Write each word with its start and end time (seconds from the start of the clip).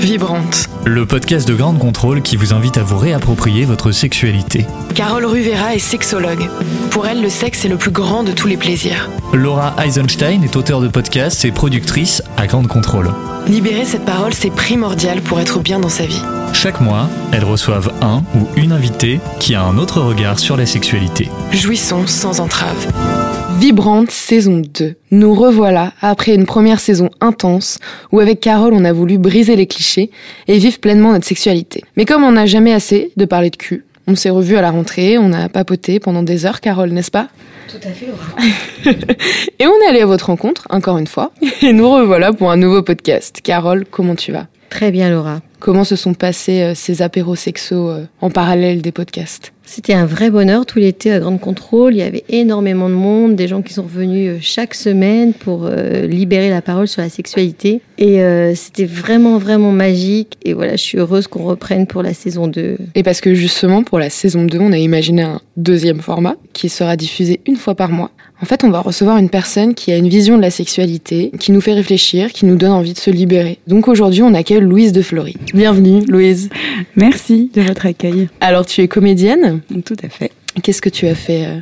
Vibrante. 0.00 0.68
Le 0.84 1.06
podcast 1.06 1.46
de 1.48 1.54
Grande 1.54 1.78
Contrôle 1.78 2.22
qui 2.22 2.36
vous 2.36 2.52
invite 2.52 2.78
à 2.78 2.82
vous 2.82 2.98
réapproprier 2.98 3.64
votre 3.64 3.90
sexualité. 3.90 4.64
Carole 4.94 5.24
Ruvera 5.24 5.74
est 5.74 5.80
sexologue. 5.80 6.48
Pour 6.90 7.06
elle, 7.06 7.20
le 7.20 7.28
sexe 7.28 7.64
est 7.64 7.68
le 7.68 7.76
plus 7.76 7.90
grand 7.90 8.22
de 8.22 8.32
tous 8.32 8.46
les 8.46 8.56
plaisirs. 8.56 9.10
Laura 9.32 9.74
Eisenstein 9.84 10.42
est 10.44 10.56
auteure 10.56 10.80
de 10.80 10.88
podcasts 10.88 11.44
et 11.44 11.50
productrice 11.50 12.22
à 12.36 12.46
Grande 12.46 12.68
Contrôle. 12.68 13.10
Libérer 13.48 13.84
cette 13.84 14.04
parole, 14.04 14.34
c'est 14.34 14.50
primordial 14.50 15.20
pour 15.20 15.40
être 15.40 15.60
bien 15.60 15.80
dans 15.80 15.88
sa 15.88 16.06
vie. 16.06 16.22
Chaque 16.52 16.80
mois, 16.80 17.08
elles 17.32 17.44
reçoivent 17.44 17.92
un 18.00 18.22
ou 18.34 18.48
une 18.56 18.72
invitée 18.72 19.20
qui 19.40 19.54
a 19.54 19.62
un 19.62 19.78
autre 19.78 20.00
regard 20.00 20.38
sur 20.38 20.56
la 20.56 20.66
sexualité. 20.66 21.28
Jouissons 21.52 22.06
sans 22.06 22.40
entrave. 22.40 23.27
Vibrante 23.58 24.12
saison 24.12 24.58
2. 24.58 24.94
Nous 25.10 25.34
revoilà 25.34 25.92
après 26.00 26.32
une 26.32 26.46
première 26.46 26.78
saison 26.78 27.10
intense 27.20 27.80
où 28.12 28.20
avec 28.20 28.38
Carole 28.38 28.72
on 28.72 28.84
a 28.84 28.92
voulu 28.92 29.18
briser 29.18 29.56
les 29.56 29.66
clichés 29.66 30.12
et 30.46 30.58
vivre 30.58 30.78
pleinement 30.78 31.10
notre 31.10 31.26
sexualité. 31.26 31.82
Mais 31.96 32.04
comme 32.04 32.22
on 32.22 32.30
n'a 32.30 32.46
jamais 32.46 32.72
assez 32.72 33.10
de 33.16 33.24
parler 33.24 33.50
de 33.50 33.56
cul, 33.56 33.84
on 34.06 34.14
s'est 34.14 34.30
revus 34.30 34.56
à 34.56 34.62
la 34.62 34.70
rentrée, 34.70 35.18
on 35.18 35.32
a 35.32 35.48
papoté 35.48 35.98
pendant 35.98 36.22
des 36.22 36.46
heures, 36.46 36.60
Carole, 36.60 36.90
n'est-ce 36.90 37.10
pas? 37.10 37.30
Tout 37.66 37.78
à 37.82 37.90
fait, 37.90 38.06
Laura. 38.06 38.94
Et 39.58 39.66
on 39.66 39.74
est 39.84 39.88
allé 39.88 40.02
à 40.02 40.06
votre 40.06 40.26
rencontre, 40.26 40.64
encore 40.70 40.98
une 40.98 41.08
fois, 41.08 41.32
et 41.62 41.72
nous 41.72 41.90
revoilà 41.90 42.32
pour 42.32 42.52
un 42.52 42.56
nouveau 42.56 42.82
podcast. 42.82 43.40
Carole, 43.42 43.84
comment 43.90 44.14
tu 44.14 44.30
vas? 44.30 44.46
Très 44.70 44.92
bien, 44.92 45.10
Laura. 45.10 45.40
Comment 45.58 45.82
se 45.82 45.96
sont 45.96 46.14
passés 46.14 46.62
euh, 46.62 46.74
ces 46.76 47.02
apéros 47.02 47.34
sexos 47.34 47.90
euh, 47.90 48.04
en 48.20 48.30
parallèle 48.30 48.82
des 48.82 48.92
podcasts? 48.92 49.52
C'était 49.70 49.92
un 49.92 50.06
vrai 50.06 50.30
bonheur 50.30 50.64
tout 50.64 50.78
l'été 50.78 51.12
à 51.12 51.20
Grande 51.20 51.40
Contrôle. 51.40 51.92
Il 51.92 51.98
y 51.98 52.02
avait 52.02 52.24
énormément 52.30 52.88
de 52.88 52.94
monde, 52.94 53.36
des 53.36 53.46
gens 53.46 53.60
qui 53.60 53.74
sont 53.74 53.82
revenus 53.82 54.30
euh, 54.30 54.38
chaque 54.40 54.72
semaine 54.72 55.34
pour 55.34 55.66
euh, 55.66 56.06
libérer 56.06 56.48
la 56.48 56.62
parole 56.62 56.88
sur 56.88 57.02
la 57.02 57.10
sexualité. 57.10 57.82
Et 57.98 58.22
euh, 58.22 58.54
c'était 58.54 58.86
vraiment, 58.86 59.36
vraiment 59.36 59.70
magique. 59.70 60.38
Et 60.42 60.54
voilà, 60.54 60.76
je 60.76 60.82
suis 60.82 60.96
heureuse 60.96 61.26
qu'on 61.26 61.44
reprenne 61.44 61.86
pour 61.86 62.02
la 62.02 62.14
saison 62.14 62.48
2. 62.48 62.78
Et 62.94 63.02
parce 63.02 63.20
que 63.20 63.34
justement, 63.34 63.82
pour 63.82 63.98
la 63.98 64.08
saison 64.08 64.46
2, 64.46 64.58
on 64.58 64.72
a 64.72 64.78
imaginé 64.78 65.20
un 65.20 65.42
deuxième 65.58 66.00
format 66.00 66.36
qui 66.54 66.70
sera 66.70 66.96
diffusé 66.96 67.40
une 67.46 67.56
fois 67.56 67.74
par 67.74 67.90
mois. 67.90 68.10
En 68.40 68.46
fait, 68.46 68.62
on 68.62 68.70
va 68.70 68.80
recevoir 68.80 69.18
une 69.18 69.30
personne 69.30 69.74
qui 69.74 69.90
a 69.90 69.96
une 69.96 70.08
vision 70.08 70.36
de 70.36 70.42
la 70.42 70.50
sexualité, 70.50 71.32
qui 71.40 71.50
nous 71.50 71.60
fait 71.60 71.72
réfléchir, 71.72 72.32
qui 72.32 72.46
nous 72.46 72.54
donne 72.54 72.70
envie 72.70 72.92
de 72.92 72.98
se 72.98 73.10
libérer. 73.10 73.58
Donc 73.66 73.88
aujourd'hui, 73.88 74.22
on 74.22 74.32
accueille 74.32 74.60
Louise 74.60 74.92
de 74.92 75.02
Flory. 75.02 75.36
Bienvenue, 75.54 76.04
Louise. 76.06 76.48
Merci 76.94 77.50
de 77.52 77.62
votre 77.62 77.86
accueil. 77.86 78.28
Alors, 78.40 78.64
tu 78.64 78.80
es 78.80 78.88
comédienne. 78.88 79.60
Tout 79.84 79.96
à 80.04 80.08
fait. 80.08 80.30
Qu'est-ce 80.62 80.82
que 80.82 80.88
tu 80.88 81.06
as 81.06 81.14
fait 81.14 81.46
euh, 81.46 81.60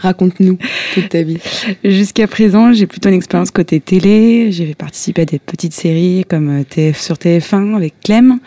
Raconte-nous 0.00 0.58
toute 0.94 1.08
ta 1.08 1.22
vie. 1.22 1.38
Jusqu'à 1.84 2.26
présent, 2.26 2.72
j'ai 2.72 2.86
plutôt 2.86 3.08
une 3.08 3.14
expérience 3.14 3.50
côté 3.50 3.80
télé. 3.80 4.52
J'ai 4.52 4.74
participé 4.74 5.22
à 5.22 5.24
des 5.24 5.38
petites 5.38 5.74
séries 5.74 6.24
comme 6.28 6.60
euh, 6.60 6.64
TF 6.64 7.00
sur 7.00 7.16
TF1 7.16 7.76
avec 7.76 7.94
Clem, 8.04 8.38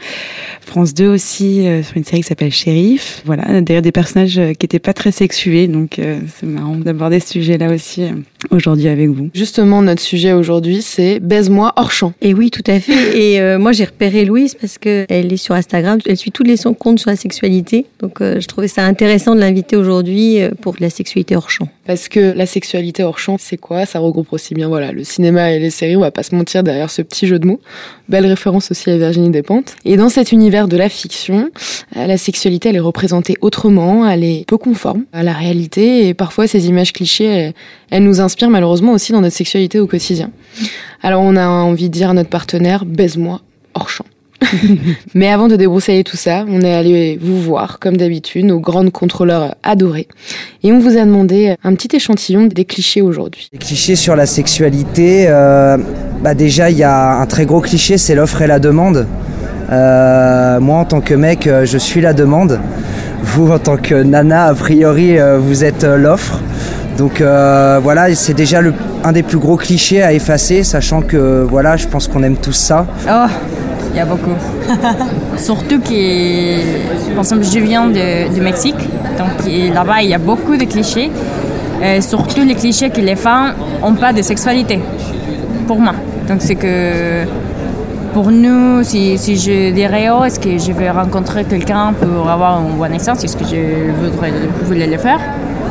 France 0.61 0.93
2 0.93 1.07
aussi 1.07 1.67
euh, 1.67 1.83
sur 1.83 1.97
une 1.97 2.03
série 2.03 2.21
qui 2.21 2.27
s'appelle 2.27 2.51
Shérif. 2.51 3.21
Voilà, 3.25 3.61
derrière 3.61 3.81
des 3.81 3.91
personnages 3.91 4.39
qui 4.59 4.65
étaient 4.65 4.79
pas 4.79 4.93
très 4.93 5.11
sexués, 5.11 5.67
donc 5.67 5.99
euh, 5.99 6.19
c'est 6.35 6.45
marrant 6.45 6.75
d'aborder 6.75 7.19
ce 7.19 7.29
sujet-là 7.33 7.73
aussi 7.73 8.03
euh, 8.03 8.11
aujourd'hui 8.51 8.87
avec 8.87 9.09
vous. 9.09 9.29
Justement, 9.33 9.81
notre 9.81 10.01
sujet 10.01 10.33
aujourd'hui, 10.33 10.81
c'est 10.81 11.19
Baise-moi 11.19 11.73
hors 11.75 11.91
champ. 11.91 12.13
Et 12.21 12.33
oui, 12.33 12.51
tout 12.51 12.63
à 12.67 12.79
fait. 12.79 13.17
Et 13.17 13.41
euh, 13.41 13.59
moi, 13.59 13.71
j'ai 13.71 13.85
repéré 13.85 14.25
Louise 14.25 14.55
parce 14.55 14.77
que 14.77 15.05
elle 15.09 15.31
est 15.31 15.37
sur 15.37 15.55
Instagram. 15.55 15.99
Elle 16.05 16.17
suit 16.17 16.31
tous 16.31 16.43
les 16.43 16.55
comptes 16.79 16.99
sur 16.99 17.09
la 17.09 17.15
sexualité. 17.15 17.85
Donc, 17.99 18.21
euh, 18.21 18.39
je 18.39 18.47
trouvais 18.47 18.67
ça 18.67 18.83
intéressant 18.83 19.35
de 19.35 19.39
l'inviter 19.39 19.75
aujourd'hui 19.75 19.86
euh, 19.89 20.52
pour 20.61 20.75
la 20.80 20.89
sexualité 20.89 21.35
hors 21.35 21.49
champ. 21.49 21.67
Parce 21.85 22.07
que 22.07 22.33
la 22.35 22.45
sexualité 22.45 23.03
hors 23.03 23.19
champ, 23.19 23.38
c'est 23.39 23.57
quoi? 23.57 23.85
Ça 23.85 23.99
regroupe 23.99 24.33
aussi 24.33 24.53
bien 24.53 24.67
voilà, 24.67 24.91
le 24.91 25.03
cinéma 25.03 25.52
et 25.52 25.59
les 25.59 25.69
séries, 25.69 25.95
on 25.95 26.02
va 26.02 26.11
pas 26.11 26.23
se 26.23 26.35
mentir 26.35 26.63
derrière 26.63 26.89
ce 26.89 27.02
petit 27.02 27.27
jeu 27.27 27.39
de 27.39 27.47
mots. 27.47 27.59
Belle 28.09 28.25
référence 28.25 28.71
aussi 28.71 28.89
à 28.89 28.97
Virginie 28.97 29.30
Despentes. 29.30 29.75
Et 29.86 29.98
dans 29.98 30.09
cet 30.09 30.31
univers 30.31 30.67
de 30.67 30.77
la 30.77 30.89
fiction, 30.89 31.49
euh, 31.95 32.08
la 32.08 32.17
sexualité, 32.17 32.70
elle 32.70 32.75
est 32.75 32.80
représentée 32.80 33.36
autrement, 33.42 34.09
elle 34.09 34.23
est 34.23 34.45
peu 34.48 34.58
conforme 34.58 35.05
à 35.14 35.23
la 35.23 35.33
réalité 35.33 36.08
et 36.08 36.14
parfois 36.14 36.48
ces 36.48 36.67
images 36.67 36.93
clichés, 36.93 37.54
elles 37.89 38.04
nous 38.04 38.21
inspirent 38.21 38.49
malheureusement 38.49 38.93
aussi 38.93 39.11
dans 39.11 39.21
notre 39.21 39.36
sexualité 39.36 39.80
au 39.80 39.87
quotidien. 39.87 40.31
Alors 41.02 41.21
on 41.21 41.36
a 41.36 41.48
envie 41.48 41.89
de 41.89 41.93
dire 41.93 42.09
à 42.09 42.14
notre 42.14 42.30
partenaire, 42.30 42.86
baise-moi 42.86 43.42
hors 43.73 43.89
champ. 43.89 44.05
Mais 45.13 45.30
avant 45.30 45.47
de 45.47 45.55
débroussailler 45.55 46.03
tout 46.03 46.17
ça, 46.17 46.45
on 46.47 46.61
est 46.61 46.73
allé 46.73 47.19
vous 47.21 47.41
voir, 47.41 47.80
comme 47.80 47.97
d'habitude, 47.97 48.45
nos 48.45 48.59
grandes 48.59 48.91
contrôleurs 48.91 49.55
adorés. 49.63 50.08
Et 50.63 50.71
on 50.71 50.80
vous 50.80 50.97
a 50.97 51.05
demandé 51.05 51.55
un 51.63 51.75
petit 51.75 51.95
échantillon 51.95 52.47
des 52.47 52.65
clichés 52.65 53.02
aujourd'hui. 53.02 53.49
Les 53.53 53.59
clichés 53.59 53.95
sur 53.95 54.15
la 54.15 54.25
sexualité, 54.25 55.25
euh, 55.27 55.77
bah 56.21 56.33
déjà 56.33 56.69
il 56.69 56.77
y 56.77 56.83
a 56.83 57.19
un 57.19 57.25
très 57.25 57.45
gros 57.45 57.61
cliché, 57.61 57.97
c'est 57.97 58.15
l'offre 58.15 58.41
et 58.41 58.47
la 58.47 58.59
demande. 58.59 59.07
Euh, 59.71 60.59
moi 60.59 60.77
en 60.77 60.86
tant 60.86 61.02
que 61.02 61.13
mec, 61.13 61.47
euh, 61.47 61.65
je 61.65 61.77
suis 61.77 62.02
la 62.02 62.13
demande. 62.13 62.59
Vous 63.23 63.52
en 63.52 63.59
tant 63.59 63.77
que 63.77 63.95
nana, 63.95 64.45
a 64.45 64.53
priori, 64.53 65.17
vous 65.39 65.63
êtes 65.63 65.83
l'offre. 65.83 66.39
Donc 66.97 67.21
euh, 67.21 67.80
voilà, 67.81 68.13
c'est 68.15 68.33
déjà 68.33 68.59
le, 68.59 68.73
un 69.03 69.11
des 69.11 69.21
plus 69.21 69.37
gros 69.37 69.55
clichés 69.55 70.02
à 70.02 70.13
effacer, 70.13 70.63
sachant 70.63 71.02
que 71.02 71.45
voilà, 71.47 71.77
je 71.77 71.87
pense 71.87 72.07
qu'on 72.07 72.23
aime 72.23 72.37
tous 72.37 72.53
ça. 72.53 72.87
Oh, 73.07 73.27
il 73.92 73.98
y 73.98 73.99
a 73.99 74.05
beaucoup. 74.05 74.36
Surtout 75.37 75.80
que, 75.80 77.09
par 77.15 77.20
exemple, 77.20 77.43
je 77.43 77.59
viens 77.59 77.87
de, 77.87 78.33
du 78.33 78.42
Mexique, 78.42 78.75
donc 79.17 79.45
là-bas 79.73 80.02
il 80.02 80.09
y 80.09 80.14
a 80.14 80.20
beaucoup 80.20 80.55
de 80.58 80.65
clichés, 80.65 81.09
Euh, 81.81 82.02
surtout 82.02 82.42
les 82.42 82.55
clichés 82.55 82.89
que 82.89 83.02
les 83.02 83.15
femmes 83.15 83.53
n'ont 83.81 83.93
pas 83.93 84.11
de 84.11 84.23
sexualité, 84.23 84.80
pour 85.67 85.80
moi. 85.80 85.93
Donc 86.27 86.42
c'est 86.42 86.55
que 86.55 87.23
pour 88.14 88.31
nous, 88.31 88.83
si, 88.83 89.15
je 89.17 89.71
dirais 89.71 90.09
oh, 90.09 90.23
est-ce 90.23 90.39
que 90.39 90.58
je 90.58 90.71
vais 90.71 90.89
rencontrer 90.89 91.43
quelqu'un 91.43 91.93
pour 91.93 92.27
avoir 92.30 92.61
une 92.61 92.77
bonne 92.77 92.93
naissance, 92.93 93.23
est-ce 93.23 93.37
que 93.37 93.45
je 93.45 93.92
voudrais, 94.02 94.31
voulais 94.64 94.87
le 94.87 94.98
faire. 94.98 95.19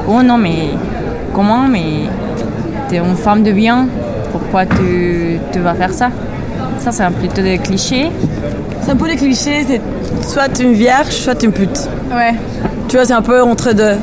Oh 0.09 0.23
non, 0.23 0.39
mais 0.39 0.71
comment 1.35 1.67
Mais 1.67 2.05
tu 2.89 2.95
es 2.95 2.99
une 2.99 3.17
femme 3.17 3.43
de 3.43 3.51
bien, 3.51 3.89
pourquoi 4.31 4.65
tu 4.65 5.59
vas 5.59 5.75
faire 5.75 5.93
ça? 5.93 6.11
Ça, 6.87 6.93
c'est 6.93 7.03
un 7.03 7.11
plutôt 7.11 7.43
des 7.43 7.59
clichés. 7.59 8.13
C'est 8.81 8.93
un 8.93 8.95
peu 8.95 9.09
les 9.09 9.17
clichés, 9.17 9.67
c'est 9.69 9.81
soit 10.25 10.57
une 10.61 10.73
vierge, 10.75 11.11
soit 11.11 11.43
une 11.43 11.51
pute. 11.51 11.81
Ouais. 12.15 12.33
Tu 12.87 12.95
vois, 12.95 13.05
c'est 13.05 13.13
un 13.13 13.23
peu 13.23 13.43
entre 13.43 13.73
deux. 13.73 13.97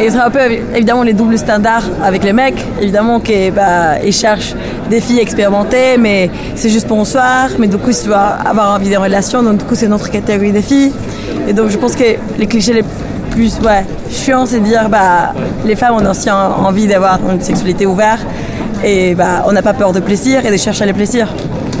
Et 0.00 0.08
c'est 0.10 0.16
un 0.16 0.30
peu 0.30 0.40
évidemment 0.74 1.02
les 1.02 1.12
doubles 1.12 1.36
standards 1.36 1.82
avec 2.02 2.24
les 2.24 2.32
mecs. 2.32 2.64
Évidemment 2.80 3.20
qu'ils 3.20 3.52
bah, 3.52 3.98
ils 4.02 4.14
cherchent 4.14 4.54
des 4.88 5.02
filles 5.02 5.18
expérimentées, 5.20 5.98
mais 5.98 6.30
c'est 6.54 6.70
juste 6.70 6.88
pour 6.88 6.98
un 6.98 7.04
soir. 7.04 7.48
Mais 7.58 7.66
du 7.66 7.76
coup, 7.76 7.92
si 7.92 8.04
tu 8.04 8.08
vas 8.08 8.38
avoir 8.46 8.74
envie 8.74 8.88
de 8.88 8.96
relation, 8.96 9.42
donc 9.42 9.58
du 9.58 9.64
coup, 9.66 9.74
c'est 9.74 9.84
une 9.84 9.92
autre 9.92 10.10
catégorie 10.10 10.52
de 10.52 10.62
filles. 10.62 10.92
Et 11.46 11.52
donc, 11.52 11.68
je 11.68 11.76
pense 11.76 11.94
que 11.96 12.04
les 12.38 12.46
clichés 12.46 12.72
les 12.72 12.84
plus 13.30 13.58
ouais, 13.62 13.84
chiants, 14.10 14.46
c'est 14.46 14.60
de 14.60 14.64
dire 14.64 14.88
bah, 14.88 15.34
les 15.66 15.76
femmes 15.76 15.96
ont 15.96 16.10
aussi 16.10 16.30
en- 16.30 16.64
envie 16.66 16.86
d'avoir 16.86 17.18
une 17.30 17.42
sexualité 17.42 17.84
ouverte. 17.84 18.24
Et 18.82 19.14
bah, 19.14 19.44
on 19.46 19.52
n'a 19.52 19.60
pas 19.60 19.74
peur 19.74 19.92
de 19.92 20.00
plaisir 20.00 20.46
et 20.46 20.50
de 20.50 20.56
chercher 20.56 20.86
les 20.86 20.94
plaisirs. 20.94 21.28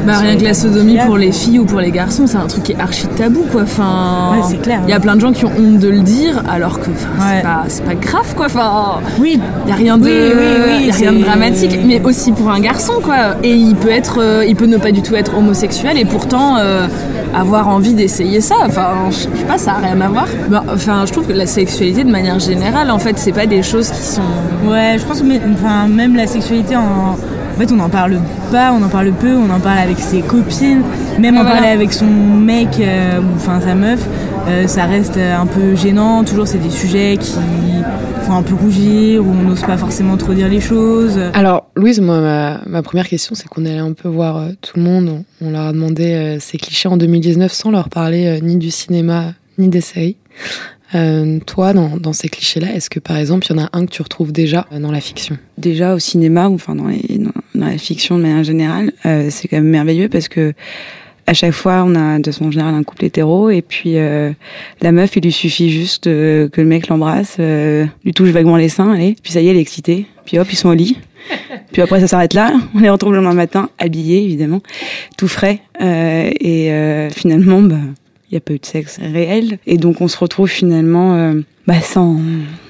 Bah 0.06 0.18
rien 0.18 0.36
que 0.36 0.44
la 0.44 0.54
sodomie 0.54 0.98
pour 1.04 1.16
les 1.18 1.32
filles 1.32 1.58
ou 1.58 1.64
pour 1.64 1.80
les 1.80 1.90
garçons, 1.90 2.26
c'est 2.26 2.36
un 2.36 2.46
truc 2.46 2.62
qui 2.64 2.72
est 2.72 2.80
archi 2.80 3.06
tabou 3.08 3.44
quoi. 3.50 3.62
Enfin, 3.62 4.32
Ouais, 4.36 4.42
c'est 4.48 4.62
clair, 4.62 4.80
Il 4.86 4.90
y 4.90 4.94
a 4.94 5.00
plein 5.00 5.16
de 5.16 5.20
gens 5.20 5.32
qui 5.32 5.44
ont 5.44 5.50
honte 5.58 5.78
de 5.78 5.88
le 5.88 6.00
dire, 6.00 6.42
alors 6.48 6.78
que 6.80 6.90
enfin, 6.90 7.08
Ouais. 7.18 7.36
c'est 7.38 7.42
pas, 7.42 7.64
c'est 7.68 7.84
pas 7.84 7.94
grave 7.94 8.34
quoi. 8.36 8.46
Enfin, 8.46 9.00
Oui, 9.20 9.40
il 9.64 9.68
y 9.68 9.72
a 9.72 9.76
rien 9.76 9.98
de, 9.98 10.04
Oui, 10.04 10.10
oui, 10.10 10.44
oui, 10.78 10.86
y 10.86 10.90
a 10.90 10.94
rien 10.94 11.12
de 11.12 11.18
c'est- 11.18 11.24
dramatique, 11.24 11.78
mais 11.84 12.00
aussi 12.04 12.32
pour 12.32 12.50
un 12.50 12.60
garçon 12.60 12.94
quoi. 13.02 13.36
Et 13.42 13.54
il 13.54 13.74
peut 13.74 13.90
être, 13.90 14.20
euh, 14.20 14.44
il 14.46 14.54
peut 14.56 14.66
ne 14.66 14.76
pas 14.76 14.92
du 14.92 15.02
tout 15.02 15.14
être 15.16 15.36
homosexuel 15.36 15.98
et 15.98 16.04
pourtant 16.04 16.56
euh, 16.58 16.86
avoir 17.34 17.68
envie 17.68 17.94
d'essayer 17.94 18.40
ça. 18.40 18.54
Enfin, 18.64 18.88
je 19.10 19.16
sais 19.16 19.28
pas, 19.46 19.58
ça 19.58 19.72
a 19.72 19.78
rien 19.86 20.00
à 20.00 20.08
voir. 20.08 20.26
Bah, 20.48 20.62
enfin, 20.72 21.04
je 21.06 21.12
trouve 21.12 21.26
que 21.26 21.32
la 21.32 21.46
sexualité 21.46 22.04
de 22.04 22.10
manière 22.10 22.38
générale, 22.38 22.90
en 22.90 22.98
fait, 22.98 23.18
c'est 23.18 23.32
pas 23.32 23.46
des 23.46 23.62
choses 23.62 23.90
qui 23.90 24.02
sont 24.02 24.22
Ouais, 24.68 24.96
je 24.98 25.04
pense 25.04 25.20
que 25.20 25.26
mais- 25.26 25.40
enfin, 25.54 25.86
même 25.88 26.14
la 26.16 26.26
sexualité, 26.26 26.76
en... 26.76 27.16
en 27.56 27.60
fait, 27.60 27.72
on 27.72 27.76
n'en 27.76 27.88
parle 27.88 28.20
pas, 28.52 28.72
on 28.72 28.82
en 28.82 28.88
parle 28.88 29.12
peu, 29.12 29.34
on 29.34 29.48
en 29.50 29.60
parle 29.60 29.78
avec 29.78 29.98
ses 29.98 30.20
copines, 30.20 30.82
même 31.18 31.34
Ouais, 31.34 31.40
en 31.40 31.44
voilà. 31.44 31.52
parler 31.60 31.68
avec 31.68 31.92
son 31.92 32.06
mec 32.06 32.68
euh, 32.80 33.18
ou 33.20 33.24
enfin 33.36 33.60
sa 33.60 33.74
meuf, 33.74 34.06
euh, 34.48 34.66
ça 34.66 34.84
reste 34.84 35.16
euh, 35.16 35.36
un 35.36 35.46
peu 35.46 35.74
gênant. 35.74 36.22
Toujours, 36.24 36.46
c'est 36.46 36.58
des 36.58 36.70
sujets 36.70 37.16
qui 37.18 37.32
font 38.26 38.34
un 38.34 38.42
peu 38.42 38.54
rougir, 38.54 39.22
où 39.24 39.30
on 39.30 39.48
n'ose 39.48 39.62
pas 39.62 39.76
forcément 39.78 40.16
trop 40.16 40.34
dire 40.34 40.48
les 40.48 40.60
choses. 40.60 41.18
Alors, 41.32 41.70
Louise, 41.76 42.00
moi, 42.00 42.20
ma, 42.20 42.60
ma 42.66 42.82
première 42.82 43.08
question, 43.08 43.34
c'est 43.34 43.48
qu'on 43.48 43.64
allait 43.64 43.78
un 43.78 43.92
peu 43.92 44.08
voir 44.08 44.36
euh, 44.36 44.48
tout 44.60 44.76
le 44.76 44.82
monde. 44.82 45.24
On, 45.40 45.46
on 45.46 45.50
leur 45.50 45.62
a 45.62 45.72
demandé 45.72 46.12
euh, 46.12 46.38
ces 46.40 46.58
clichés 46.58 46.88
en 46.88 46.96
2019 46.96 47.52
sans 47.52 47.70
leur 47.70 47.88
parler 47.88 48.26
euh, 48.26 48.40
ni 48.40 48.56
du 48.56 48.70
cinéma 48.70 49.32
ni 49.58 49.68
des 49.68 49.80
séries. 49.80 50.16
Euh, 50.94 51.40
toi, 51.46 51.72
dans, 51.72 51.96
dans 51.96 52.12
ces 52.12 52.28
clichés-là, 52.28 52.72
est-ce 52.74 52.88
que 52.90 53.00
par 53.00 53.16
exemple, 53.16 53.46
il 53.50 53.56
y 53.56 53.58
en 53.60 53.64
a 53.64 53.68
un 53.72 53.86
que 53.86 53.90
tu 53.90 54.02
retrouves 54.02 54.30
déjà 54.32 54.66
dans 54.78 54.92
la 54.92 55.00
fiction? 55.00 55.36
Déjà 55.58 55.94
au 55.94 55.98
cinéma 55.98 56.48
ou 56.48 56.54
enfin 56.54 56.76
dans, 56.76 56.86
les- 56.86 57.18
dans, 57.18 57.32
dans 57.56 57.66
la 57.66 57.78
fiction 57.78 58.16
de 58.16 58.22
manière 58.22 58.44
générale, 58.44 58.92
euh, 59.04 59.28
c'est 59.30 59.48
quand 59.48 59.56
même 59.56 59.68
merveilleux 59.68 60.08
parce 60.08 60.28
que 60.28 60.54
À 61.28 61.34
chaque 61.34 61.52
fois, 61.52 61.82
on 61.84 61.96
a 61.96 62.20
de 62.20 62.30
son 62.30 62.52
général 62.52 62.72
un 62.74 62.84
couple 62.84 63.04
hétéro 63.04 63.50
et 63.50 63.60
puis 63.60 63.98
euh, 63.98 64.30
la 64.80 64.92
meuf, 64.92 65.16
il 65.16 65.24
lui 65.24 65.32
suffit 65.32 65.70
juste 65.70 66.06
euh, 66.06 66.48
que 66.48 66.60
le 66.60 66.68
mec 66.68 66.86
l'embrasse, 66.86 67.38
euh, 67.40 67.84
lui 68.04 68.12
touche 68.12 68.28
vaguement 68.28 68.56
les 68.56 68.68
seins, 68.68 68.92
allez, 68.92 69.16
puis 69.20 69.32
ça 69.32 69.40
y 69.40 69.48
est, 69.48 69.50
elle 69.50 69.56
est 69.56 69.60
excitée. 69.60 70.06
Puis 70.24 70.38
hop, 70.38 70.46
ils 70.52 70.56
sont 70.56 70.68
au 70.68 70.74
lit. 70.74 70.98
Puis 71.72 71.82
après, 71.82 71.98
ça 71.98 72.06
s'arrête 72.06 72.34
là. 72.34 72.52
On 72.76 72.78
les 72.78 72.88
retrouve 72.88 73.12
le 73.12 73.18
lendemain 73.18 73.34
matin, 73.34 73.68
habillés 73.78 74.22
évidemment, 74.22 74.60
tout 75.18 75.26
frais. 75.26 75.60
et 75.80 77.08
finalement, 77.12 77.60
bah, 77.60 77.76
n'y 78.36 78.42
a 78.42 78.42
pas 78.42 78.54
eu 78.54 78.58
de 78.58 78.66
sexe 78.66 78.98
réel. 79.00 79.58
Et 79.66 79.76
donc, 79.76 80.00
on 80.00 80.08
se 80.08 80.18
retrouve 80.18 80.48
finalement 80.48 81.34
bah, 81.66 81.80
sans, 81.80 82.20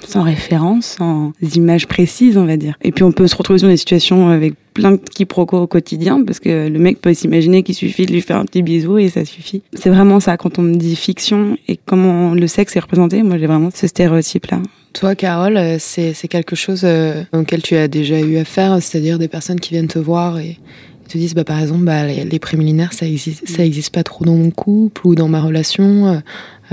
sans 0.07 0.23
référence, 0.23 0.97
sans 0.99 1.33
images 1.55 1.87
précises, 1.87 2.39
on 2.39 2.47
va 2.47 2.57
dire. 2.57 2.77
Et 2.83 2.93
puis 2.93 3.05
on 3.05 3.13
peut 3.13 3.27
se 3.27 3.37
retrouver 3.37 3.59
dans 3.61 3.69
des 3.69 3.77
situations 3.77 4.29
avec 4.29 4.55
plein 4.73 4.93
de 4.93 4.97
quiproquos 4.97 5.59
au 5.59 5.67
quotidien, 5.67 6.23
parce 6.25 6.41
que 6.41 6.69
le 6.69 6.79
mec 6.79 7.01
peut 7.01 7.13
s'imaginer 7.13 7.63
qu'il 7.63 7.75
suffit 7.75 8.07
de 8.07 8.13
lui 8.13 8.23
faire 8.23 8.37
un 8.37 8.47
petit 8.47 8.63
bisou 8.63 8.99
et 8.99 9.09
ça 9.09 9.25
suffit. 9.25 9.63
C'est 9.75 9.91
vraiment 9.91 10.21
ça, 10.21 10.37
quand 10.37 10.59
on 10.59 10.63
me 10.63 10.75
dit 10.75 10.97
fiction 10.97 11.59
et 11.69 11.79
comment 11.85 12.35
le 12.35 12.47
sexe 12.47 12.77
est 12.77 12.81
représenté, 12.81 13.23
moi 13.23 13.37
j'ai 13.39 13.47
vraiment 13.47 13.71
ce 13.75 13.87
stéréotype-là. 13.87 14.61
Toi, 14.95 15.15
Carole, 15.15 15.59
euh, 15.59 15.77
c'est 15.79 16.29
quelque 16.29 16.57
chose 16.57 16.83
euh, 16.85 17.23
auquel 17.35 17.61
tu 17.61 17.77
as 17.77 17.89
déjà 17.89 18.19
eu 18.19 18.39
affaire, 18.39 18.79
c'est-à-dire 18.81 19.19
des 19.19 19.29
personnes 19.29 19.61
qui 19.61 19.71
viennent 19.75 19.89
te 19.89 19.99
voir 19.99 20.39
et 20.39 20.59
te 21.07 21.19
disent, 21.19 21.35
bah, 21.35 21.45
par 21.45 21.61
exemple, 21.61 21.85
bah, 21.85 22.07
les, 22.07 22.39
préliminaires, 22.39 22.93
ça 22.93 23.07
existe, 23.07 23.49
ça 23.49 23.65
existe 23.65 23.95
pas 23.95 24.03
trop 24.03 24.25
dans 24.25 24.35
mon 24.35 24.51
couple 24.51 25.07
ou 25.07 25.15
dans 25.15 25.29
ma 25.29 25.41
relation. 25.41 26.23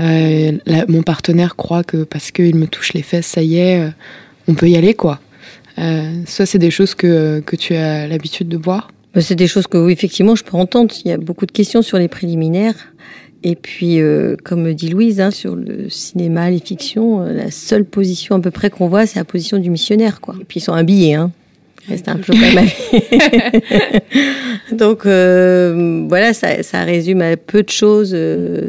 Euh, 0.00 0.52
mon 0.88 1.02
partenaire 1.02 1.56
croit 1.56 1.84
que 1.84 2.04
parce 2.04 2.30
qu'il 2.30 2.56
me 2.56 2.66
touche 2.66 2.94
les 2.94 3.02
fesses, 3.02 3.26
ça 3.26 3.42
y 3.42 3.56
est, 3.56 3.80
euh, 3.80 3.90
on 4.48 4.54
peut 4.54 4.68
y 4.68 4.76
aller, 4.76 4.94
quoi. 4.94 5.20
Euh, 5.78 6.22
ça, 6.26 6.46
c'est 6.46 6.58
des 6.58 6.70
choses 6.70 6.94
que, 6.94 7.40
que 7.40 7.56
tu 7.56 7.74
as 7.74 8.06
l'habitude 8.06 8.48
de 8.48 8.56
voir? 8.56 8.90
Bah, 9.14 9.20
C'est 9.20 9.34
des 9.34 9.46
choses 9.46 9.66
que, 9.66 9.88
effectivement, 9.88 10.34
je 10.34 10.44
peux 10.44 10.56
entendre. 10.56 10.92
Il 11.04 11.08
y 11.08 11.12
a 11.12 11.18
beaucoup 11.18 11.46
de 11.46 11.52
questions 11.52 11.82
sur 11.82 11.98
les 11.98 12.08
préliminaires. 12.08 12.92
Et 13.46 13.56
puis, 13.56 13.98
comme 14.42 14.72
dit 14.72 14.88
Louise, 14.88 15.20
hein, 15.20 15.30
sur 15.30 15.54
le 15.54 15.90
cinéma, 15.90 16.48
les 16.48 16.60
fictions, 16.60 17.20
la 17.20 17.50
seule 17.50 17.84
position 17.84 18.36
à 18.36 18.40
peu 18.40 18.50
près 18.50 18.70
qu'on 18.70 18.88
voit, 18.88 19.04
c'est 19.04 19.18
la 19.18 19.26
position 19.26 19.58
du 19.58 19.68
missionnaire, 19.68 20.22
quoi. 20.22 20.34
Et 20.40 20.44
puis, 20.44 20.60
ils 20.60 20.62
sont 20.62 20.72
habillés, 20.72 21.12
hein. 21.12 21.30
Reste 21.88 22.08
un 22.08 22.16
peu 22.16 22.32
comme 22.32 22.40
Donc 24.78 25.04
voilà, 26.08 26.32
ça, 26.32 26.62
ça, 26.62 26.84
résume 26.84 27.22
à 27.22 27.36
peu 27.36 27.62
de 27.62 27.70
choses 27.70 28.16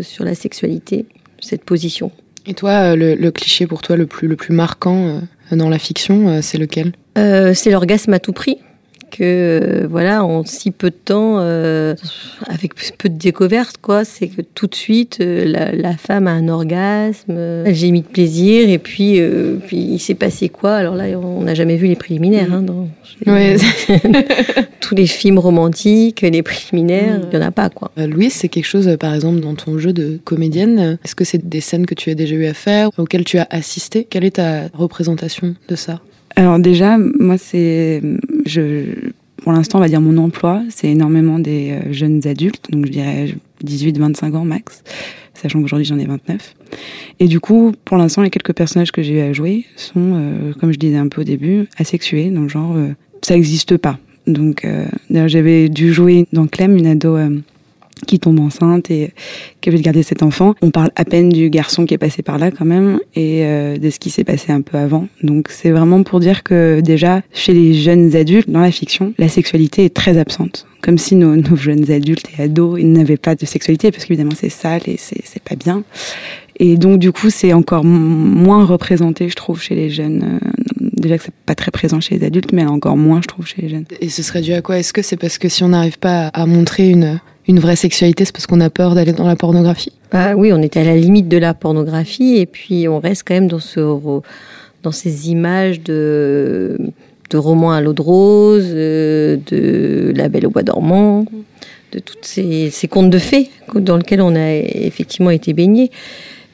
sur 0.02 0.26
la 0.26 0.36
sexualité 0.36 1.06
cette 1.46 1.64
position. 1.64 2.12
Et 2.48 2.54
toi, 2.54 2.94
euh, 2.94 3.16
le, 3.16 3.32
cliché 3.32 3.68
pour 3.68 3.82
toi 3.82 3.96
le 3.96 4.06
plus, 4.06 4.28
le 4.28 4.36
plus 4.36 4.54
marquant 4.54 5.08
euh, 5.08 5.56
dans 5.56 5.70
la 5.70 5.80
fiction, 5.80 6.30
euh, 6.30 6.40
c'est 6.42 6.58
lequel? 6.58 6.94
C'est 7.16 7.72
l'orgasme 7.72 8.14
à 8.14 8.20
tout 8.20 8.34
prix 8.34 8.58
que 9.18 9.24
euh, 9.84 9.88
voilà 9.90 10.26
en 10.26 10.44
si 10.44 10.72
peu 10.72 10.90
de 10.90 10.96
temps 10.96 11.38
euh, 11.40 11.96
avec 12.48 12.74
peu 12.98 13.10
de 13.10 13.18
découvertes 13.18 13.78
quoi. 13.82 14.04
C'est 14.04 14.28
que 14.28 14.42
tout 14.42 14.68
de 14.68 14.76
suite 14.76 15.20
euh, 15.22 15.72
la, 15.74 15.98
femme 15.98 16.28
a 16.28 16.32
un 16.32 16.50
orgasme 16.50 17.38
elle 17.66 17.74
gémit 17.74 18.02
de 18.02 18.08
plaisir 18.08 18.70
et 18.70 18.78
puis 18.78 19.22
puis 19.66 19.78
il 19.78 20.00
s'est 20.00 20.16
passé 20.16 20.50
quoi? 20.50 20.76
Alors 20.76 20.96
là 20.96 21.06
on 21.18 21.42
n'a 21.42 21.54
jamais 21.54 21.78
vu 21.78 21.88
les 21.88 21.96
préliminaires 21.96 22.54
hein, 22.54 22.62
dans 22.62 22.88
tous 24.82 24.96
les 24.96 25.08
films 25.08 25.40
romantiques 25.40 26.22
les 26.22 26.44
préliminaires 26.44 27.22
il 27.32 27.36
y 27.36 27.42
en 27.42 27.46
a 27.46 27.52
pas 27.52 27.70
quoi. 27.70 27.92
Louise 27.98 28.34
c'est 28.34 28.50
quelque 28.50 28.66
chose 28.66 28.98
par 29.00 29.14
exemple 29.14 29.40
dans 29.40 29.56
ton 29.56 29.80
jeu 29.80 29.94
de 29.94 30.20
comédienne 30.24 30.98
est-ce 31.04 31.16
que 31.16 31.24
c'est 31.24 31.48
des 31.48 31.62
scènes 31.62 31.86
que 31.86 31.96
tu 31.96 32.10
as 32.10 32.16
déjà 32.16 32.36
eu 32.36 32.46
à 32.46 32.54
faire 32.54 32.90
auxquelles 32.98 33.24
tu 33.24 33.38
as 33.38 33.48
assisté? 33.50 34.06
Quelle 34.10 34.26
est 34.26 34.36
ta 34.36 34.68
représentation 34.74 35.56
de 35.68 35.76
ça? 35.76 36.02
Alors 36.36 36.60
déjà, 36.60 36.98
moi, 36.98 37.38
c'est, 37.38 38.02
je, 38.46 39.12
pour 39.42 39.52
l'instant, 39.52 39.80
on 39.80 39.82
va 39.82 39.88
dire 39.88 40.02
mon 40.02 40.18
emploi, 40.18 40.64
c'est 40.70 40.90
énormément 40.90 41.40
des 41.40 41.72
euh, 41.72 41.94
jeunes 41.94 42.26
adultes, 42.26 42.72
donc 42.72 42.86
je 42.86 42.92
dirais 42.92 43.36
18-25 43.64 44.36
ans 44.36 44.46
max, 44.46 44.84
sachant 45.34 45.62
qu'aujourd'hui 45.62 45.86
j'en 45.86 46.00
ai 46.00 46.06
29. 46.06 46.56
Et 47.20 47.28
du 47.28 47.40
coup, 47.40 47.74
pour 47.86 47.98
l'instant, 47.98 48.22
les 48.22 48.30
quelques 48.30 48.54
personnages 48.54 48.92
que 48.92 49.02
j'ai 49.02 49.14
eu 49.14 49.20
à 49.20 49.34
jouer 49.34 49.66
sont, 49.76 50.14
euh, 50.16 50.54
comme 50.60 50.72
je 50.72 50.80
disais 50.80 50.98
un 50.98 51.08
peu 51.08 51.22
au 51.22 51.24
début, 51.24 51.68
asexués, 51.78 52.30
donc 52.30 52.50
genre, 52.50 52.76
euh, 52.76 52.90
ça 53.22 53.36
n'existe 53.36 53.78
pas. 53.78 54.00
Donc, 54.28 54.66
d'ailleurs, 55.12 55.28
j'avais 55.28 55.70
dû 55.70 55.94
jouer 55.94 56.26
dans 56.34 56.48
Clem, 56.48 56.76
une 56.78 56.88
ado 56.88 57.16
qui 58.08 58.20
tombe 58.20 58.40
enceinte 58.40 58.92
et 58.92 59.12
qui 59.62 59.70
veut 59.70 59.78
garder 59.78 60.04
cet 60.04 60.24
enfant. 60.24 60.56
On 60.62 60.72
parle 60.72 60.92
à 60.96 61.06
peine 61.06 61.30
du 61.30 61.50
garçon 61.50 61.86
qui 61.86 61.94
est 61.94 62.00
passé 62.00 62.22
par 62.22 62.38
là 62.38 62.52
quand 62.52 62.66
même 62.66 63.00
et 63.16 63.46
euh, 63.46 63.78
de 63.78 63.90
ce 63.90 64.00
qui 64.00 64.10
s'est 64.10 64.24
passé 64.24 64.52
un 64.52 64.62
peu 64.62 64.78
avant. 64.78 65.08
Donc 65.24 65.48
c'est 65.50 65.72
vraiment 65.72 66.04
pour 66.04 66.20
dire 66.20 66.44
que 66.44 66.82
déjà 66.82 67.22
chez 67.34 67.54
les 67.54 67.74
jeunes 67.74 68.16
adultes 68.16 68.50
dans 68.50 68.62
la 68.62 68.72
fiction, 68.72 69.14
la 69.18 69.30
sexualité 69.30 69.86
est 69.86 69.94
très 69.94 70.18
absente. 70.18 70.68
Comme 70.82 70.98
si 70.98 71.16
nos, 71.16 71.56
jeunes 71.56 71.90
adultes 71.92 72.28
et 72.38 72.44
ados 72.44 72.80
n'avaient 72.84 73.18
pas 73.18 73.36
de 73.36 73.46
sexualité 73.46 73.92
parce 73.92 74.06
qu'évidemment 74.06 74.36
c'est 74.36 74.50
sale 74.50 74.82
et 74.88 74.98
c'est 74.98 75.44
pas 75.44 75.56
bien. 75.56 75.84
Et 76.58 76.78
donc 76.78 77.00
du 77.00 77.12
coup 77.12 77.30
c'est 77.30 77.54
encore 77.54 77.84
moins 77.84 78.66
représenté 78.66 79.30
je 79.30 79.36
trouve 79.36 79.62
chez 79.62 79.76
les 79.76 79.90
jeunes. 79.90 80.40
Euh, 80.44 80.50
déjà 80.94 81.18
que 81.18 81.24
c'est 81.24 81.34
pas 81.46 81.56
très 81.56 81.72
présent 81.72 82.00
chez 82.02 82.18
les 82.18 82.26
adultes, 82.26 82.52
mais 82.52 82.66
encore 82.66 82.98
moins 82.98 83.22
je 83.22 83.28
trouve 83.28 83.48
chez 83.48 83.62
les 83.62 83.70
jeunes. 83.70 83.86
Et 84.02 84.10
ce 84.10 84.24
serait 84.24 84.42
dû 84.42 84.54
à 84.54 84.62
quoi? 84.62 84.78
Est-ce 84.78 84.94
que 84.94 85.02
c'est 85.02 85.18
parce 85.18 85.38
que 85.38 85.50
si 85.50 85.64
on 85.64 85.70
n'arrive 85.70 86.00
pas 86.00 86.28
à 86.28 86.46
montrer 86.46 86.90
une 86.90 87.20
une 87.48 87.60
vraie 87.60 87.76
sexualité, 87.76 88.26
c'est 88.26 88.32
parce 88.32 88.48
qu'on 88.48 88.62
a 88.62 88.70
peur 88.70 88.96
d'aller 88.96 89.14
dans 89.14 89.28
la 89.28 89.36
pornographie 89.36 89.92
bah, 90.12 90.36
Oui, 90.36 90.52
on 90.52 90.62
était 90.62 90.80
à 90.80 90.84
la 90.84 90.96
limite 90.96 91.28
de 91.28 91.38
la 91.38 91.54
pornographie 91.54 92.38
et 92.38 92.46
puis 92.46 92.88
on 92.88 93.00
reste 93.00 93.24
quand 93.28 93.36
même 93.36 93.48
dans, 93.48 93.60
ce, 93.60 93.80
dans 94.82 94.92
ces 94.92 95.30
images 95.30 95.82
de, 95.82 96.78
de 97.30 97.38
romans 97.38 97.72
à 97.72 97.82
l'eau 97.82 97.94
de 97.94 98.02
rose, 98.02 98.72
euh, 98.74 99.38
de 99.48 100.12
La 100.16 100.30
Belle 100.30 100.48
au 100.48 100.50
Bois 100.50 100.64
dormant, 100.64 101.26
de 101.92 102.00
tous 102.00 102.18
ces, 102.22 102.70
ces, 102.72 102.88
contes 102.88 103.12
de 103.12 103.20
fées 103.20 103.50
dans 103.76 103.98
lesquels 103.98 104.22
on 104.22 104.36
a 104.36 104.54
effectivement 104.54 105.30
été 105.30 105.54
baigné. 105.54 105.92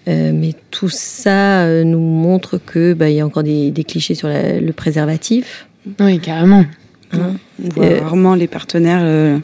Euh, 0.07 0.31
mais 0.33 0.55
tout 0.71 0.89
ça 0.89 1.61
euh, 1.61 1.83
nous 1.83 1.99
montre 1.99 2.57
que 2.57 2.93
bah, 2.93 3.09
il 3.09 3.15
y 3.15 3.19
a 3.19 3.25
encore 3.25 3.43
des, 3.43 3.69
des 3.71 3.83
clichés 3.83 4.15
sur 4.15 4.27
le 4.29 4.71
préservatif. 4.71 5.67
Oui, 5.99 6.19
carrément. 6.19 6.65
Hein 7.13 7.35
on 7.63 7.69
voit 7.69 7.99
rarement 7.99 8.35
les 8.35 8.47
partenaires 8.47 9.41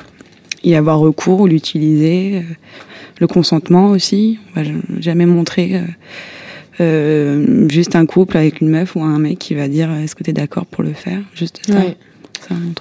y 0.64 0.76
avoir 0.76 1.00
recours 1.00 1.42
ou 1.42 1.48
l'utiliser. 1.48 2.38
Euh, 2.38 2.54
le 3.20 3.28
consentement 3.28 3.90
aussi. 3.90 4.40
On 4.56 4.62
va 4.62 4.70
jamais 5.00 5.26
montrer 5.26 5.76
euh, 5.76 5.82
euh, 6.80 7.70
juste 7.70 7.96
un 7.96 8.06
couple 8.06 8.38
avec 8.38 8.62
une 8.62 8.70
meuf 8.70 8.96
ou 8.96 9.02
un 9.02 9.20
mec 9.20 9.40
qui 9.40 9.56
va 9.56 9.68
dire 9.68 9.92
est-ce 9.92 10.16
que 10.16 10.24
tu 10.24 10.30
es 10.30 10.34
d'accord 10.34 10.66
pour 10.66 10.84
le 10.84 10.94
faire? 10.94 11.22
Juste 11.34 11.62
ça. 11.66 11.82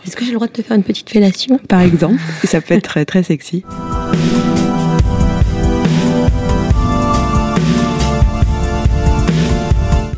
Est-ce 0.06 0.14
que 0.14 0.24
j'ai 0.24 0.30
le 0.30 0.36
droit 0.36 0.46
de 0.46 0.52
te 0.52 0.62
faire 0.62 0.76
une 0.76 0.84
petite 0.84 1.10
fellation? 1.10 1.58
Par 1.68 1.80
exemple. 1.80 2.20
ça 2.44 2.60
peut 2.60 2.74
être 2.74 2.88
très, 2.88 3.04
très 3.04 3.22
sexy. 3.22 3.64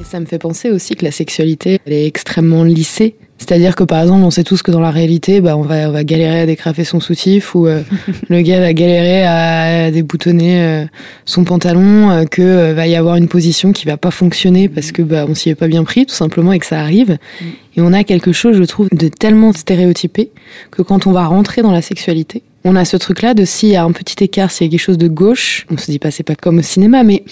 Et 0.01 0.05
ça 0.05 0.21
me 0.21 0.27
fait 0.27 0.39
penser 0.39 0.71
aussi 0.71 0.97
que 0.97 1.05
la 1.05 1.13
sexualité, 1.13 1.79
elle 1.87 1.93
est 1.95 2.07
extrêmement 2.07 2.65
lissée. 2.65 3.15
C'est-à-dire 3.39 3.77
que 3.77 3.85
par 3.85 4.03
exemple, 4.03 4.25
on 4.25 4.31
sait 4.31 4.45
tous 4.45 4.63
que 4.63 4.71
dans 4.71 4.81
la 4.81 4.91
réalité, 4.91 5.41
bah, 5.41 5.57
on, 5.57 5.63
va, 5.63 5.89
on 5.89 5.93
va 5.93 6.05
galérer 6.05 6.41
à 6.41 6.47
décrafer 6.47 6.85
son 6.85 7.01
soutif 7.01 7.55
ou 7.55 7.67
euh, 7.67 7.83
le 8.29 8.43
gars 8.43 8.61
va 8.61 8.73
galérer 8.73 9.25
à 9.25 9.91
déboutonner 9.91 10.63
euh, 10.63 10.85
son 11.25 11.45
pantalon, 11.45 12.11
euh, 12.11 12.25
que 12.25 12.73
va 12.73 12.87
y 12.87 12.97
avoir 12.97 13.17
une 13.17 13.29
position 13.29 13.73
qui 13.73 13.87
va 13.87 13.97
pas 13.97 14.11
fonctionner 14.11 14.69
parce 14.69 14.93
que 14.93 15.03
bah, 15.03 15.25
on 15.29 15.35
s'y 15.35 15.51
est 15.51 15.55
pas 15.55 15.69
bien 15.69 15.85
pris 15.85 16.05
tout 16.05 16.15
simplement 16.15 16.53
et 16.53 16.59
que 16.59 16.67
ça 16.67 16.81
arrive. 16.81 17.19
Mm. 17.41 17.45
Et 17.77 17.81
on 17.81 17.93
a 17.93 18.03
quelque 18.03 18.33
chose, 18.33 18.57
je 18.57 18.65
trouve, 18.65 18.89
de 18.93 19.09
tellement 19.09 19.53
stéréotypé 19.53 20.31
que 20.73 20.83
quand 20.83 21.07
on 21.07 21.13
va 21.13 21.25
rentrer 21.25 21.63
dans 21.63 21.71
la 21.71 21.83
sexualité, 21.83 22.43
on 22.65 22.75
a 22.75 22.85
ce 22.85 22.97
truc-là 22.97 23.35
de 23.35 23.45
s'il 23.45 23.69
y 23.69 23.77
a 23.77 23.85
un 23.85 23.93
petit 23.93 24.23
écart, 24.25 24.51
s'il 24.51 24.67
y 24.67 24.69
a 24.69 24.71
quelque 24.71 24.85
chose 24.85 24.99
de 24.99 25.09
gauche, 25.09 25.65
on 25.71 25.77
se 25.77 25.91
dit 25.91 26.01
pas 26.01 26.11
c'est 26.11 26.25
pas 26.25 26.35
comme 26.35 26.59
au 26.59 26.63
cinéma, 26.63 27.05
mais 27.05 27.23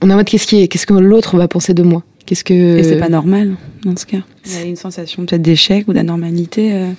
on 0.00 0.08
a 0.08 0.14
en 0.14 0.16
mode 0.16 0.26
qu'est-ce 0.26 0.46
qui 0.46 0.62
est, 0.62 0.68
qu'est-ce 0.68 0.86
que 0.86 0.94
l'autre 0.94 1.36
va 1.36 1.48
penser 1.48 1.74
de 1.74 1.82
moi? 1.82 2.02
Qu'est-ce 2.26 2.44
que 2.44 2.78
et 2.78 2.82
c'est 2.82 2.98
pas 2.98 3.10
normal 3.10 3.56
dans 3.84 3.96
ce 3.96 4.06
cas. 4.06 4.22
Il 4.46 4.52
y 4.52 4.56
a 4.56 4.62
une 4.62 4.76
sensation 4.76 5.26
peut-être 5.26 5.42
d'échec 5.42 5.86
ou 5.88 5.92
d'anormalité 5.92 6.72
euh, 6.72 6.90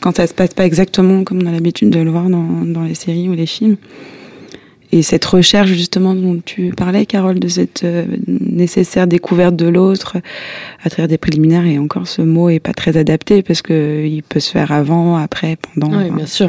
quand 0.00 0.16
ça 0.16 0.26
se 0.26 0.32
passe 0.32 0.54
pas 0.54 0.64
exactement 0.64 1.24
comme 1.24 1.42
on 1.42 1.46
a 1.46 1.52
l'habitude 1.52 1.90
de 1.90 2.00
le 2.00 2.10
voir 2.10 2.30
dans, 2.30 2.64
dans 2.64 2.82
les 2.82 2.94
séries 2.94 3.28
ou 3.28 3.34
les 3.34 3.46
films. 3.46 3.76
Et 4.92 5.02
cette 5.02 5.24
recherche 5.24 5.70
justement 5.70 6.14
dont 6.14 6.38
tu 6.44 6.72
parlais, 6.76 7.06
Carole, 7.06 7.38
de 7.38 7.48
cette 7.48 7.84
euh, 7.84 8.04
nécessaire 8.52 9.06
découverte 9.06 9.56
de 9.56 9.66
l'autre 9.66 10.16
à 10.84 10.90
travers 10.90 11.08
des 11.08 11.18
préliminaires, 11.18 11.66
et 11.66 11.78
encore 11.78 12.06
ce 12.06 12.22
mot 12.22 12.48
est 12.48 12.60
pas 12.60 12.72
très 12.72 12.96
adapté 12.96 13.42
parce 13.42 13.62
que 13.62 14.04
il 14.06 14.22
peut 14.22 14.40
se 14.40 14.50
faire 14.50 14.72
avant, 14.72 15.16
après, 15.16 15.56
pendant. 15.56 15.96
Oui, 15.96 16.10
bien 16.10 16.26
sûr. 16.26 16.48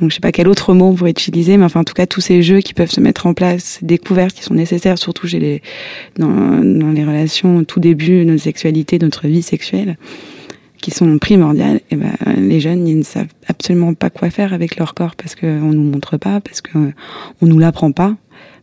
Donc 0.00 0.10
je 0.10 0.14
sais 0.14 0.20
pas 0.20 0.32
quel 0.32 0.48
autre 0.48 0.74
mot 0.74 0.86
on 0.86 0.94
pourrait 0.94 1.10
utiliser, 1.10 1.56
mais 1.56 1.64
enfin 1.64 1.80
en 1.80 1.84
tout 1.84 1.94
cas 1.94 2.06
tous 2.06 2.20
ces 2.20 2.42
jeux 2.42 2.60
qui 2.60 2.74
peuvent 2.74 2.90
se 2.90 3.00
mettre 3.00 3.26
en 3.26 3.34
place, 3.34 3.78
ces 3.80 3.86
découvertes 3.86 4.34
qui 4.34 4.42
sont 4.42 4.54
nécessaires, 4.54 4.98
surtout 4.98 5.26
chez 5.26 5.38
les 5.38 5.62
dans, 6.18 6.28
dans 6.28 6.90
les 6.92 7.04
relations 7.04 7.58
au 7.58 7.64
tout 7.64 7.80
début 7.80 8.24
de 8.24 8.30
notre 8.30 8.42
sexualité, 8.42 8.98
de 8.98 9.04
notre 9.04 9.26
vie 9.26 9.42
sexuelle 9.42 9.96
qui 10.80 10.90
sont 10.90 11.18
primordiales, 11.18 11.80
et 11.90 11.96
ben, 11.96 12.12
les 12.36 12.60
jeunes, 12.60 12.86
ils 12.86 12.98
ne 12.98 13.02
savent 13.02 13.32
absolument 13.46 13.94
pas 13.94 14.10
quoi 14.10 14.30
faire 14.30 14.52
avec 14.52 14.76
leur 14.76 14.94
corps 14.94 15.16
parce 15.16 15.34
qu'on 15.34 15.72
nous 15.72 15.90
montre 15.90 16.16
pas, 16.16 16.40
parce 16.40 16.60
qu'on 16.60 16.92
nous 17.42 17.58
l'apprend 17.58 17.92
pas. 17.92 18.16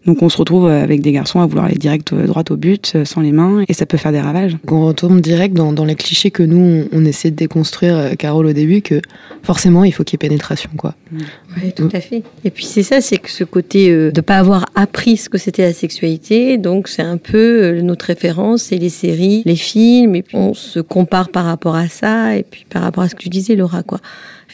Donc 0.06 0.22
on 0.22 0.30
se 0.30 0.38
retrouve 0.38 0.68
avec 0.68 1.02
des 1.02 1.12
garçons 1.12 1.40
à 1.40 1.48
vouloir 1.48 1.66
aller 1.66 1.78
direct 1.78 2.14
droit 2.14 2.44
au 2.52 2.56
but, 2.58 2.96
sans 3.06 3.22
les 3.22 3.32
mains, 3.32 3.64
et 3.68 3.74
ça 3.74 3.88
peut 3.88 3.98
faire 3.98 4.12
des 4.12 4.20
ravages. 4.22 4.56
On 4.68 4.86
retourne 4.86 5.20
direct 5.20 5.56
dans, 5.56 5.74
dans, 5.74 5.86
les 5.86 5.96
clichés 5.96 6.30
que 6.30 6.44
nous, 6.44 6.88
on, 6.92 7.06
essaie 7.06 7.32
de 7.32 7.36
déconstruire, 7.36 8.16
Carole, 8.18 8.46
au 8.46 8.54
début, 8.54 8.82
que 8.82 9.02
forcément, 9.42 9.84
il 9.84 9.92
faut 9.92 10.04
qu'il 10.04 10.14
y 10.14 10.18
ait 10.18 10.28
pénétration, 10.28 10.70
quoi. 10.78 10.94
Oui, 11.12 11.72
tout 11.76 11.90
à 11.92 12.02
fait. 12.02 12.22
Et 12.44 12.52
puis 12.52 12.66
c'est 12.66 12.84
ça, 12.84 13.02
c'est 13.02 13.18
que 13.18 13.32
ce 13.32 13.44
côté 13.44 13.92
de 13.92 14.12
de 14.16 14.22
pas 14.22 14.38
avoir 14.38 14.66
appris 14.76 15.18
ce 15.18 15.28
que 15.28 15.38
c'était 15.38 15.64
la 15.64 15.74
sexualité, 15.74 16.58
donc 16.58 16.88
c'est 16.88 17.02
un 17.02 17.18
peu 17.18 17.82
notre 17.82 18.06
référence, 18.06 18.64
c'est 18.64 18.78
les 18.78 18.90
séries, 18.90 19.44
les 19.46 19.56
films, 19.56 20.16
et 20.16 20.22
puis 20.22 20.38
on 20.38 20.54
se 20.54 20.80
compare 20.80 21.30
par 21.30 21.46
rapport 21.46 21.76
à 21.76 21.88
ça, 21.88 22.36
et 22.38 22.44
puis 22.44 22.66
par 22.70 22.82
rapport 22.82 23.04
à 23.04 23.10
ce 23.10 23.16
que 23.16 23.22
tu 23.22 23.30
disais, 23.30 23.56
Laura, 23.56 23.84
quoi. 23.84 24.00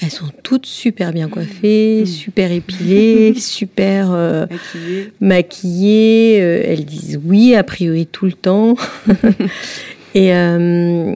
Elles 0.01 0.11
sont 0.11 0.29
toutes 0.43 0.65
super 0.65 1.13
bien 1.13 1.27
coiffées, 1.27 2.01
mmh. 2.03 2.05
super 2.05 2.51
épilées, 2.51 3.33
super 3.37 4.11
euh, 4.11 4.45
maquillées. 5.19 6.39
Euh, 6.41 6.63
elles 6.65 6.85
disent 6.85 7.19
oui, 7.23 7.55
a 7.55 7.63
priori, 7.63 8.07
tout 8.07 8.25
le 8.25 8.33
temps. 8.33 8.75
et 10.15 10.33
euh, 10.33 11.13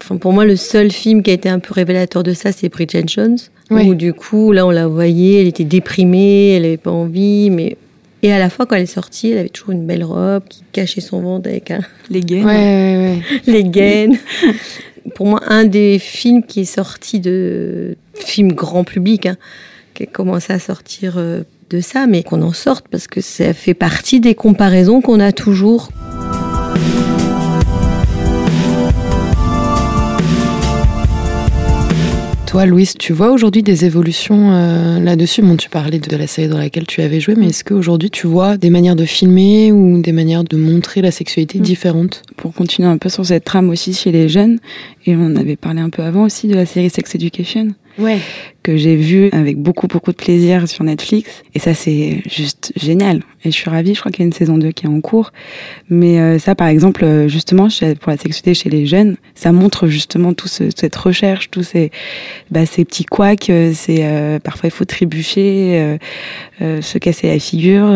enfin, 0.00 0.16
pour 0.16 0.32
moi, 0.32 0.44
le 0.44 0.56
seul 0.56 0.92
film 0.92 1.22
qui 1.22 1.30
a 1.30 1.34
été 1.34 1.48
un 1.48 1.58
peu 1.58 1.72
révélateur 1.72 2.22
de 2.22 2.32
ça, 2.32 2.52
c'est 2.52 2.68
Bridget 2.68 3.04
Jones. 3.06 3.38
Où 3.70 3.94
du 3.94 4.12
coup, 4.12 4.52
là, 4.52 4.66
on 4.66 4.70
la 4.70 4.86
voyait, 4.86 5.40
elle 5.40 5.48
était 5.48 5.64
déprimée, 5.64 6.50
elle 6.50 6.62
n'avait 6.62 6.76
pas 6.76 6.92
envie, 6.92 7.50
mais 7.50 7.76
et 8.24 8.32
à 8.32 8.38
la 8.38 8.48
fois, 8.48 8.64
quand 8.64 8.76
elle 8.76 8.84
est 8.84 8.86
sortie, 8.86 9.32
elle 9.32 9.38
avait 9.38 9.48
toujours 9.50 9.72
une 9.72 9.86
belle 9.86 10.02
robe 10.02 10.44
qui 10.48 10.62
cachait 10.72 11.02
son 11.02 11.20
ventre 11.20 11.46
avec 11.46 11.70
un... 11.70 11.80
les 12.08 12.20
gaines. 12.20 12.44
Ouais, 12.46 12.54
ouais, 12.54 13.20
ouais. 13.20 13.42
les 13.46 13.64
gaines. 13.64 14.16
Pour 15.14 15.26
moi, 15.26 15.40
un 15.46 15.64
des 15.64 15.98
films 15.98 16.42
qui 16.42 16.60
est 16.60 16.64
sorti 16.64 17.20
de 17.20 17.96
film 18.14 18.52
grand 18.52 18.84
public, 18.84 19.26
hein, 19.26 19.36
qui 19.92 20.04
a 20.04 20.06
commencé 20.06 20.52
à 20.52 20.58
sortir 20.58 21.14
euh, 21.18 21.42
de 21.70 21.80
ça, 21.80 22.06
mais 22.06 22.22
qu'on 22.22 22.42
en 22.42 22.52
sorte 22.52 22.86
parce 22.90 23.06
que 23.06 23.20
ça 23.20 23.52
fait 23.52 23.74
partie 23.74 24.20
des 24.20 24.34
comparaisons 24.34 25.00
qu'on 25.00 25.20
a 25.20 25.32
toujours. 25.32 25.90
Toi, 32.54 32.66
Louise, 32.66 32.94
tu 32.96 33.12
vois 33.12 33.32
aujourd'hui 33.32 33.64
des 33.64 33.84
évolutions 33.84 34.52
euh, 34.52 35.00
là-dessus? 35.00 35.42
Bon, 35.42 35.56
tu 35.56 35.68
parlais 35.68 35.98
de 35.98 36.16
la 36.16 36.28
série 36.28 36.46
dans 36.46 36.56
laquelle 36.56 36.86
tu 36.86 37.00
avais 37.00 37.18
joué, 37.18 37.34
mais 37.34 37.46
est-ce 37.46 37.64
qu'aujourd'hui 37.64 38.10
tu 38.10 38.28
vois 38.28 38.56
des 38.56 38.70
manières 38.70 38.94
de 38.94 39.04
filmer 39.04 39.72
ou 39.72 40.00
des 40.00 40.12
manières 40.12 40.44
de 40.44 40.56
montrer 40.56 41.02
la 41.02 41.10
sexualité 41.10 41.58
mm. 41.58 41.62
différentes? 41.62 42.22
Pour 42.36 42.54
continuer 42.54 42.86
un 42.86 42.96
peu 42.96 43.08
sur 43.08 43.26
cette 43.26 43.42
trame 43.42 43.70
aussi 43.70 43.92
chez 43.92 44.12
les 44.12 44.28
jeunes, 44.28 44.60
et 45.04 45.16
on 45.16 45.34
avait 45.34 45.56
parlé 45.56 45.80
un 45.80 45.90
peu 45.90 46.04
avant 46.04 46.22
aussi 46.22 46.46
de 46.46 46.54
la 46.54 46.64
série 46.64 46.90
Sex 46.90 47.16
Education 47.16 47.70
ouais. 47.98 48.18
que 48.62 48.76
j'ai 48.76 48.96
vu 48.96 49.28
avec 49.32 49.58
beaucoup 49.58 49.86
beaucoup 49.86 50.10
de 50.10 50.16
plaisir 50.16 50.68
sur 50.68 50.84
Netflix. 50.84 51.42
Et 51.54 51.58
ça 51.58 51.74
c'est 51.74 52.22
juste 52.28 52.72
génial. 52.76 53.20
Et 53.44 53.50
je 53.50 53.56
suis 53.56 53.68
ravie. 53.68 53.94
Je 53.94 54.00
crois 54.00 54.10
qu'il 54.10 54.20
y 54.20 54.24
a 54.24 54.26
une 54.26 54.32
saison 54.32 54.56
2 54.56 54.70
qui 54.72 54.86
est 54.86 54.88
en 54.88 55.00
cours. 55.00 55.32
Mais 55.90 56.18
euh, 56.18 56.38
ça 56.38 56.54
par 56.54 56.68
exemple 56.68 57.04
euh, 57.04 57.28
justement 57.28 57.68
pour 58.00 58.10
la 58.10 58.16
sexualité 58.16 58.54
chez 58.54 58.70
les 58.70 58.86
jeunes 58.86 59.16
ça 59.34 59.52
montre 59.52 59.86
justement 59.86 60.32
tout 60.32 60.48
cette 60.48 60.96
recherche 60.96 61.50
tous 61.50 61.62
ces 61.62 61.90
bah, 62.50 62.66
ces 62.66 62.84
petits 62.84 63.04
couacs 63.04 63.50
euh, 63.50 63.72
c'est 63.74 64.04
parfois 64.42 64.68
il 64.68 64.72
faut 64.72 64.84
trébucher 64.84 65.98
se 66.60 66.98
casser 66.98 67.28
la 67.28 67.38
figure 67.38 67.86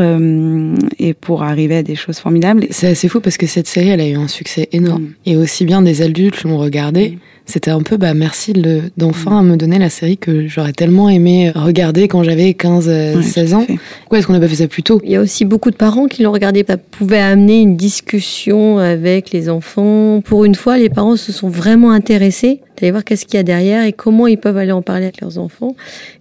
et 0.99 1.15
pour 1.15 1.43
arriver 1.43 1.77
à 1.77 1.83
des 1.83 1.95
choses 1.95 2.19
formidables. 2.19 2.67
C'est 2.71 2.89
assez 2.89 3.09
fou 3.09 3.21
parce 3.21 3.37
que 3.37 3.47
cette 3.47 3.67
série 3.67 3.89
elle 3.89 4.01
a 4.01 4.09
eu 4.09 4.17
un 4.17 4.29
succès 4.29 4.69
énorme. 4.73 5.03
Mm. 5.03 5.15
et 5.27 5.37
aussi 5.37 5.65
bien 5.65 5.83
des 5.83 6.03
adultes 6.03 6.43
l'ont 6.43 6.59
regardé 6.59 7.11
mm 7.11 7.19
c'était 7.49 7.71
un 7.71 7.81
peu 7.81 7.97
bah 7.97 8.13
merci 8.13 8.53
d'enfin 8.97 9.43
me 9.43 9.57
donner 9.57 9.79
la 9.79 9.89
série 9.89 10.19
que 10.19 10.47
j'aurais 10.47 10.75
tellement 10.75 11.09
aimé 11.09 11.51
regarder 11.55 12.07
quand 12.07 12.23
j'avais 12.23 12.53
15 12.53 13.23
16 13.23 13.55
ans. 13.55 13.67
Pourquoi 14.01 14.19
est-ce 14.19 14.27
qu'on 14.27 14.35
n'a 14.35 14.41
pas 14.41 14.49
fait 14.49 14.57
ça 14.57 14.69
plus 14.69 14.83
tôt? 14.83 15.01
Il 15.03 15.11
y 15.11 15.17
a 15.17 15.21
aussi 15.21 15.47
beaucoup 15.47 15.71
de 15.71 15.77
parents 15.77 16.07
qui 16.07 16.23
l'ont 16.23 16.33
regardé, 16.33 16.65
ça 16.69 16.77
pouvait 16.77 17.19
amener 17.19 17.61
une 17.61 17.77
discussion 17.77 18.79
avec 18.79 19.31
les 19.33 19.49
enfants. 19.49 20.21
Pour 20.21 20.45
une 20.45 20.55
fois, 20.55 20.77
les 20.77 20.91
parents 20.91 21.17
se 21.17 21.33
sont 21.33 21.49
vraiment 21.49 21.91
intéressés 21.91 22.61
d'aller 22.79 22.91
voir 22.91 23.03
qu'est-ce 23.03 23.25
qu'il 23.25 23.37
y 23.37 23.41
a 23.41 23.45
derrière 23.45 23.85
et 23.85 23.93
comment 23.95 24.27
ils 24.27 24.39
peuvent 24.39 24.59
aller 24.59 24.73
en 24.73 24.83
parler 24.83 25.05
avec 25.05 25.23
leurs 25.23 25.39
enfants 25.39 25.75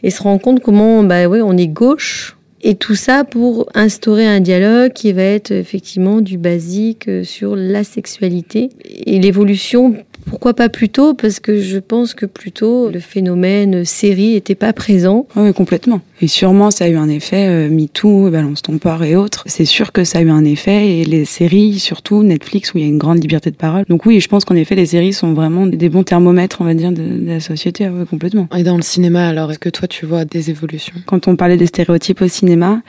et 0.04 0.10
se 0.10 0.24
rendre 0.24 0.42
compte 0.42 0.62
comment 0.62 1.04
bah 1.04 1.28
ouais, 1.28 1.42
on 1.42 1.58
est 1.58 1.68
gauche 1.68 2.38
et 2.62 2.76
tout 2.76 2.96
ça 2.96 3.24
pour 3.24 3.70
instaurer 3.76 4.26
un 4.26 4.40
dialogue 4.40 4.92
qui 4.94 5.14
va 5.14 5.22
être 5.22 5.52
effectivement 5.52 6.22
du 6.22 6.38
basique 6.38 7.10
sur 7.24 7.56
la 7.56 7.84
sexualité 7.84 8.70
et 9.06 9.20
l'évolution 9.20 9.96
pourquoi 10.28 10.54
pas 10.54 10.70
plus 10.70 10.90
tôt 10.90 11.14
Parce 11.14 11.40
que 11.40 11.60
je 11.60 11.80
pense 11.80 12.14
que 12.14 12.26
plus 12.26 12.52
tôt, 12.52 12.90
le 12.90 13.00
phénomène 13.00 13.86
série 13.86 14.34
n'était 14.34 14.56
pas 14.56 14.74
présent. 14.74 15.28
Oui, 15.36 15.54
complètement. 15.54 16.02
Et 16.22 16.28
sûrement, 16.28 16.72
ça 16.72 16.86
a 16.86 16.88
eu 16.88 16.96
un 16.96 17.10
effet, 17.10 17.48
euh, 17.48 17.70
MeToo, 17.70 18.30
Balance 18.32 18.62
ton 18.64 18.78
port 18.80 19.04
et 19.04 19.16
autres. 19.16 19.44
C'est 19.46 19.66
sûr 19.66 19.92
que 19.92 20.04
ça 20.04 20.20
a 20.20 20.22
eu 20.22 20.30
un 20.30 20.44
effet. 20.46 21.00
Et 21.00 21.06
les 21.06 21.26
séries, 21.26 21.80
surtout 21.80 22.24
Netflix, 22.24 22.74
où 22.74 22.80
il 22.80 22.84
y 22.84 22.86
a 22.86 22.90
une 22.90 22.98
grande 22.98 23.22
liberté 23.22 23.52
de 23.52 23.56
parole. 23.56 23.86
Donc 23.88 24.06
oui, 24.06 24.20
je 24.20 24.28
pense 24.28 24.44
qu'en 24.44 24.56
effet, 24.56 24.76
les 24.76 24.88
séries 24.88 25.14
sont 25.14 25.34
vraiment 25.34 25.68
des 25.68 25.90
bons 25.90 26.04
thermomètres, 26.04 26.58
on 26.62 26.66
va 26.66 26.74
dire, 26.74 26.92
de, 26.92 27.04
la 27.26 27.40
société, 27.40 27.88
complètement. 28.10 28.48
Et 28.58 28.64
dans 28.64 28.78
le 28.78 28.82
cinéma, 28.82 29.28
alors, 29.28 29.52
est-ce 29.52 29.60
que 29.60 29.70
toi, 29.70 29.88
tu 29.88 30.06
vois 30.06 30.26
des 30.26 30.50
évolutions? 30.50 30.96
Quand 31.06 31.28
on 31.28 31.36
parlait 31.36 31.58
des 31.58 31.68
stéréotypes 31.68 32.22
au 32.22 32.28
cinéma, 32.28 32.82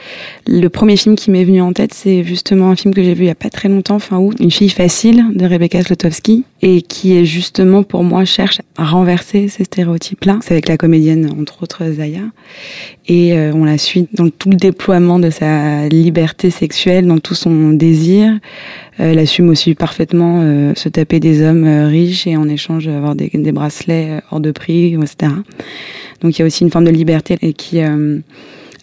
le 0.47 0.68
premier 0.68 0.97
film 0.97 1.14
qui 1.14 1.30
m'est 1.30 1.44
venu 1.44 1.61
en 1.61 1.73
tête, 1.73 1.92
c'est 1.92 2.25
justement 2.25 2.70
un 2.70 2.76
film 2.76 2.94
que 2.94 3.02
j'ai 3.02 3.14
vu 3.14 3.25
il 3.25 3.28
y 3.28 3.30
a 3.30 3.35
pas 3.35 3.50
très 3.50 3.68
longtemps, 3.68 3.99
fin 3.99 4.18
août, 4.18 4.37
Une 4.40 4.50
fille 4.50 4.70
facile, 4.70 5.25
de 5.35 5.44
Rebecca 5.44 5.82
Slotowski, 5.82 6.44
et 6.62 6.82
qui 6.82 7.16
est 7.16 7.25
justement 7.25 7.82
pour 7.82 8.04
moi 8.04 8.25
cherche 8.25 8.61
à 8.76 8.85
renverser 8.85 9.49
ces 9.49 9.64
stéréotypes-là. 9.64 10.38
C'est 10.42 10.52
avec 10.52 10.68
la 10.68 10.76
comédienne 10.76 11.30
entre 11.38 11.62
autres 11.62 11.85
Zaya 11.92 12.23
et 13.06 13.17
euh, 13.32 13.52
on 13.54 13.64
la 13.64 13.78
suit 13.78 14.08
dans 14.12 14.28
tout 14.28 14.50
le 14.50 14.56
déploiement 14.56 15.18
de 15.18 15.30
sa 15.30 15.88
liberté 15.88 16.50
sexuelle, 16.50 17.06
dans 17.06 17.18
tout 17.18 17.34
son 17.34 17.70
désir. 17.70 18.38
Euh, 19.00 19.12
elle 19.12 19.18
assume 19.18 19.48
aussi 19.48 19.75
parfaitement 19.75 20.40
euh, 20.42 20.75
se 20.75 20.88
taper 20.88 21.20
des 21.20 21.42
hommes 21.42 21.87
riches 21.87 22.26
et 22.26 22.37
en 22.37 22.48
échange 22.48 22.88
avoir 22.88 23.14
des, 23.14 23.30
bracelets 23.52 24.20
hors 24.30 24.40
de 24.40 24.50
prix, 24.50 24.94
etc. 24.94 25.32
Donc 26.20 26.37
il 26.37 26.40
y 26.40 26.42
a 26.42 26.46
aussi 26.46 26.64
une 26.64 26.70
forme 26.70 26.84
de 26.84 26.90
liberté 26.90 27.38
et 27.42 27.52
qui 27.52 27.80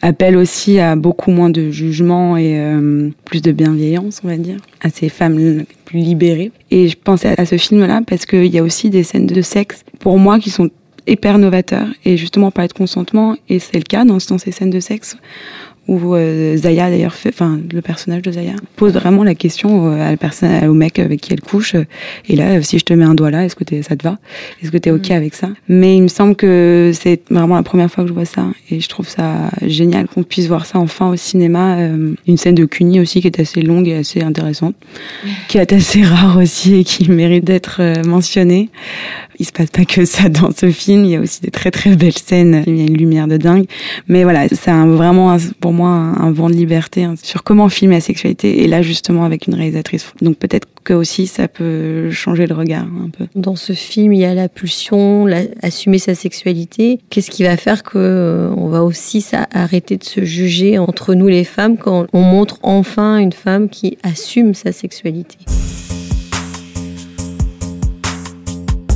appelle 0.05 0.37
aussi 0.37 0.79
à 0.79 0.95
beaucoup 0.95 1.31
moins 1.31 1.49
de 1.49 1.71
jugement 1.71 2.37
et 2.37 2.59
euh, 2.59 3.09
plus 3.25 3.41
de 3.41 3.51
bienveillance, 3.51 4.21
on 4.23 4.27
va 4.27 4.37
dire, 4.37 4.57
à 4.81 4.89
ces 4.89 5.09
femmes 5.09 5.63
plus 5.85 5.99
libérées. 5.99 6.51
Et 6.71 6.87
je 6.87 6.95
pensais 6.95 7.33
à 7.37 7.45
ce 7.45 7.57
film-là 7.57 8.01
parce 8.05 8.25
qu'il 8.25 8.47
y 8.47 8.59
a 8.59 8.63
aussi 8.63 8.89
des 8.89 9.03
scènes 9.03 9.25
de 9.25 9.41
sexe, 9.41 9.83
pour 9.99 10.19
moi, 10.19 10.39
qui 10.39 10.49
sont 10.49 10.69
hyper 11.07 11.37
novateurs. 11.37 11.87
Et 12.03 12.17
justement, 12.17 12.51
parler 12.51 12.67
de 12.67 12.73
consentement, 12.73 13.35
et 13.49 13.59
c'est 13.59 13.77
le 13.77 13.83
cas 13.83 14.05
dans, 14.05 14.17
dans 14.29 14.37
ces 14.37 14.51
scènes 14.51 14.69
de 14.69 14.79
sexe, 14.79 15.17
où 15.87 16.15
euh, 16.15 16.57
Zaya 16.57 16.89
d'ailleurs 16.89 17.13
fait, 17.13 17.29
enfin 17.29 17.59
le 17.71 17.81
personnage 17.81 18.21
de 18.21 18.31
Zaya 18.31 18.53
pose 18.75 18.93
vraiment 18.93 19.23
la 19.23 19.35
question 19.35 19.91
à 19.91 20.11
la 20.11 20.17
personne, 20.17 20.65
au 20.67 20.73
mec 20.73 20.99
avec 20.99 21.21
qui 21.21 21.33
elle 21.33 21.41
couche. 21.41 21.75
Et 22.27 22.35
là, 22.35 22.61
si 22.61 22.79
je 22.79 22.85
te 22.85 22.93
mets 22.93 23.05
un 23.05 23.15
doigt 23.15 23.31
là, 23.31 23.45
est-ce 23.45 23.55
que 23.55 23.63
ça 23.81 23.95
te 23.95 24.03
va? 24.03 24.17
Est-ce 24.61 24.71
que 24.71 24.77
tu 24.77 24.89
es 24.89 24.91
ok 24.91 25.09
mm. 25.09 25.13
avec 25.13 25.35
ça? 25.35 25.49
Mais 25.67 25.97
il 25.97 26.03
me 26.03 26.07
semble 26.07 26.35
que 26.35 26.91
c'est 26.93 27.21
vraiment 27.29 27.55
la 27.55 27.63
première 27.63 27.91
fois 27.91 28.03
que 28.03 28.09
je 28.09 28.13
vois 28.13 28.25
ça, 28.25 28.47
et 28.69 28.79
je 28.79 28.89
trouve 28.89 29.07
ça 29.07 29.51
génial 29.65 30.07
qu'on 30.07 30.23
puisse 30.23 30.47
voir 30.47 30.65
ça 30.65 30.79
enfin 30.79 31.09
au 31.09 31.15
cinéma. 31.15 31.77
Euh, 31.77 32.13
une 32.27 32.37
scène 32.37 32.55
de 32.55 32.65
Cuny 32.65 32.99
aussi 32.99 33.21
qui 33.21 33.27
est 33.27 33.39
assez 33.39 33.61
longue 33.61 33.87
et 33.87 33.95
assez 33.95 34.21
intéressante, 34.21 34.75
qui 35.47 35.57
est 35.57 35.73
assez 35.73 36.01
rare 36.03 36.37
aussi 36.37 36.75
et 36.75 36.83
qui 36.83 37.09
mérite 37.09 37.45
d'être 37.45 37.77
euh, 37.79 38.03
mentionnée. 38.03 38.69
Il 39.39 39.45
se 39.45 39.51
passe 39.51 39.69
pas 39.69 39.85
que 39.85 40.05
ça 40.05 40.29
dans 40.29 40.51
ce 40.55 40.71
film, 40.71 41.03
il 41.05 41.11
y 41.11 41.15
a 41.15 41.19
aussi 41.19 41.41
des 41.41 41.51
très 41.51 41.71
très 41.71 41.95
belles 41.95 42.17
scènes, 42.17 42.63
il 42.67 42.77
y 42.77 42.81
a 42.81 42.85
une 42.85 42.97
lumière 42.97 43.27
de 43.27 43.37
dingue. 43.37 43.65
Mais 44.07 44.23
voilà, 44.23 44.47
c'est 44.47 44.71
vraiment 44.71 45.35
pour 45.59 45.73
un, 45.83 46.31
vent 46.31 46.49
de 46.49 46.55
liberté 46.55 47.03
hein, 47.03 47.15
sur 47.21 47.43
comment 47.43 47.69
filmer 47.69 47.95
la 47.95 48.01
sexualité 48.01 48.63
et 48.63 48.67
là 48.67 48.81
justement 48.81 49.25
avec 49.25 49.47
une 49.47 49.55
réalisatrice. 49.55 50.13
Donc 50.21 50.37
peut-être 50.37 50.67
que 50.83 50.93
aussi 50.93 51.27
ça 51.27 51.47
peut 51.47 52.09
changer 52.11 52.47
le 52.47 52.55
regard 52.55 52.83
un 52.83 53.09
peu. 53.09 53.27
Dans 53.35 53.55
ce 53.55 53.73
film, 53.73 54.13
il 54.13 54.19
y 54.19 54.25
a 54.25 54.33
la 54.33 54.49
pulsion, 54.49 55.27
assumer 55.61 55.97
sa 55.97 56.15
sexualité. 56.15 56.99
Qu'est-ce 57.09 57.31
qui 57.31 57.43
va 57.43 57.57
faire 57.57 57.83
que 57.83 57.97
euh, 57.97 58.49
on 58.55 58.67
va 58.67 58.83
aussi 58.83 59.25
arrêter 59.51 59.97
de 59.97 60.03
se 60.03 60.23
juger 60.23 60.77
entre 60.77 61.13
nous 61.13 61.27
les 61.27 61.43
femmes 61.43 61.77
quand 61.77 62.07
on 62.13 62.21
montre 62.21 62.59
enfin 62.63 63.17
une 63.17 63.33
femme 63.33 63.69
qui 63.69 63.97
assume 64.03 64.53
sa 64.53 64.71
sexualité? 64.71 65.37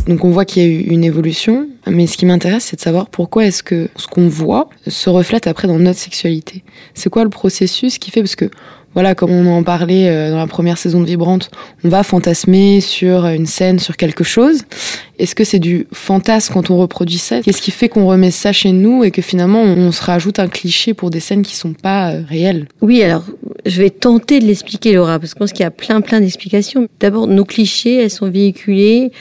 Donc 0.10 0.26
on 0.26 0.32
voit 0.32 0.44
qu'il 0.44 0.64
y 0.64 0.66
a 0.66 0.70
eu 0.70 0.80
une 0.88 1.04
évolution, 1.04 1.68
mais 1.86 2.08
ce 2.08 2.18
qui 2.18 2.26
m'intéresse, 2.26 2.66
c'est 2.66 2.78
de 2.78 2.82
savoir 2.82 3.10
pourquoi 3.10 3.46
est-ce 3.46 3.62
que 3.62 3.90
ce 3.96 4.08
qu'on 4.08 4.28
voit 4.28 4.68
se 4.88 5.08
reflète 5.08 5.46
après 5.46 5.68
dans 5.68 5.78
notre 5.78 6.00
sexualité. 6.00 6.64
C'est 6.96 7.12
quoi 7.12 7.24
le 7.24 7.30
processus 7.30 8.00
qui 8.00 8.10
fait 8.10 8.22
parce 8.22 8.36
que 8.36 8.50
voilà, 8.96 9.14
comme 9.14 9.30
on 9.30 9.46
en 9.56 9.62
parlait 9.62 10.10
euh, 10.10 10.32
dans 10.32 10.40
la 10.40 10.48
première 10.48 10.80
saison 10.80 11.00
de 11.00 11.06
Vibrante, 11.06 11.52
on 11.84 11.90
va 11.90 12.02
fantasmer 12.02 12.82
sur 12.82 13.28
une 13.28 13.46
scène, 13.46 13.78
sur 13.78 13.98
quelque 13.98 14.24
chose. 14.24 14.64
Est-ce 15.20 15.36
que 15.36 15.44
c'est 15.44 15.60
du 15.60 15.86
fantasme 15.94 16.54
quand 16.56 16.72
on 16.72 16.78
reproduit 16.78 17.20
ça? 17.20 17.42
Qu'est-ce 17.42 17.62
qui 17.62 17.70
fait 17.70 17.88
qu'on 17.88 18.08
remet 18.08 18.32
ça 18.32 18.52
chez 18.52 18.72
nous 18.72 19.04
et 19.04 19.12
que 19.12 19.22
finalement 19.22 19.62
on 19.62 19.92
se 19.92 20.02
rajoute 20.02 20.40
un 20.40 20.48
cliché 20.48 20.96
pour 20.96 21.12
des 21.12 21.20
scènes 21.20 21.44
qui 21.44 21.56
sont 21.56 21.74
pas 21.74 22.14
euh, 22.14 22.24
réelles? 22.28 22.68
Oui, 22.82 23.04
alors 23.04 23.26
je 23.66 23.80
vais 23.80 23.92
tenter 23.92 24.40
de 24.40 24.46
l'expliquer 24.46 24.94
Laura 24.94 25.20
parce 25.20 25.34
que 25.34 25.38
je 25.38 25.40
pense 25.40 25.52
qu'il 25.52 25.64
y 25.64 25.68
a 25.68 25.72
plein 25.72 26.02
plein 26.02 26.20
d'explications. 26.20 26.88
D'abord, 27.00 27.28
nos 27.28 27.46
clichés, 27.46 28.02
elles 28.02 28.10
sont 28.10 28.30
véhiculées 28.30 29.12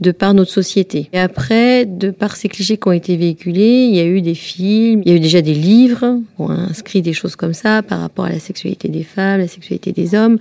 de 0.00 0.12
par 0.12 0.34
notre 0.34 0.50
société. 0.50 1.08
Et 1.12 1.18
après, 1.18 1.84
de 1.84 2.10
par 2.10 2.36
ces 2.36 2.48
clichés 2.48 2.76
qui 2.76 2.88
ont 2.88 2.92
été 2.92 3.16
véhiculés, 3.16 3.86
il 3.90 3.96
y 3.96 4.00
a 4.00 4.04
eu 4.04 4.20
des 4.20 4.34
films, 4.34 5.02
il 5.04 5.10
y 5.10 5.14
a 5.14 5.16
eu 5.16 5.20
déjà 5.20 5.42
des 5.42 5.54
livres 5.54 6.20
qui 6.36 6.42
ont 6.42 6.50
inscrit 6.50 7.02
des 7.02 7.12
choses 7.12 7.36
comme 7.36 7.54
ça 7.54 7.82
par 7.82 8.00
rapport 8.00 8.26
à 8.26 8.30
la 8.30 8.38
sexualité 8.38 8.88
des 8.88 9.02
femmes, 9.02 9.40
la 9.40 9.48
sexualité 9.48 9.92
des 9.92 10.14
hommes. 10.14 10.38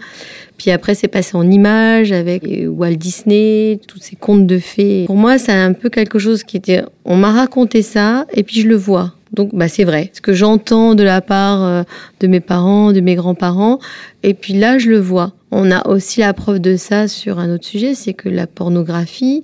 Puis 0.57 0.71
après, 0.71 0.95
c'est 0.95 1.07
passé 1.07 1.35
en 1.35 1.49
images 1.49 2.11
avec 2.11 2.43
Walt 2.67 2.95
Disney, 2.95 3.79
tous 3.87 3.99
ces 3.99 4.15
contes 4.15 4.47
de 4.47 4.59
fées. 4.59 5.05
Pour 5.05 5.15
moi, 5.15 5.37
c'est 5.37 5.51
un 5.51 5.73
peu 5.73 5.89
quelque 5.89 6.19
chose 6.19 6.43
qui 6.43 6.57
était, 6.57 6.83
on 7.05 7.15
m'a 7.15 7.31
raconté 7.31 7.81
ça 7.81 8.25
et 8.33 8.43
puis 8.43 8.61
je 8.61 8.67
le 8.67 8.75
vois. 8.75 9.16
Donc, 9.33 9.53
bah, 9.53 9.67
c'est 9.67 9.83
vrai. 9.83 10.11
Ce 10.13 10.21
que 10.21 10.33
j'entends 10.33 10.95
de 10.95 11.03
la 11.03 11.21
part 11.21 11.63
euh, 11.63 11.83
de 12.19 12.27
mes 12.27 12.39
parents, 12.39 12.91
de 12.91 13.01
mes 13.01 13.15
grands-parents, 13.15 13.79
et 14.23 14.33
puis 14.33 14.53
là, 14.53 14.77
je 14.77 14.89
le 14.89 14.99
vois. 14.99 15.33
On 15.51 15.71
a 15.71 15.87
aussi 15.87 16.21
la 16.21 16.33
preuve 16.33 16.59
de 16.59 16.75
ça 16.75 17.07
sur 17.07 17.39
un 17.39 17.53
autre 17.53 17.65
sujet, 17.65 17.95
c'est 17.95 18.13
que 18.13 18.29
la 18.29 18.47
pornographie, 18.47 19.43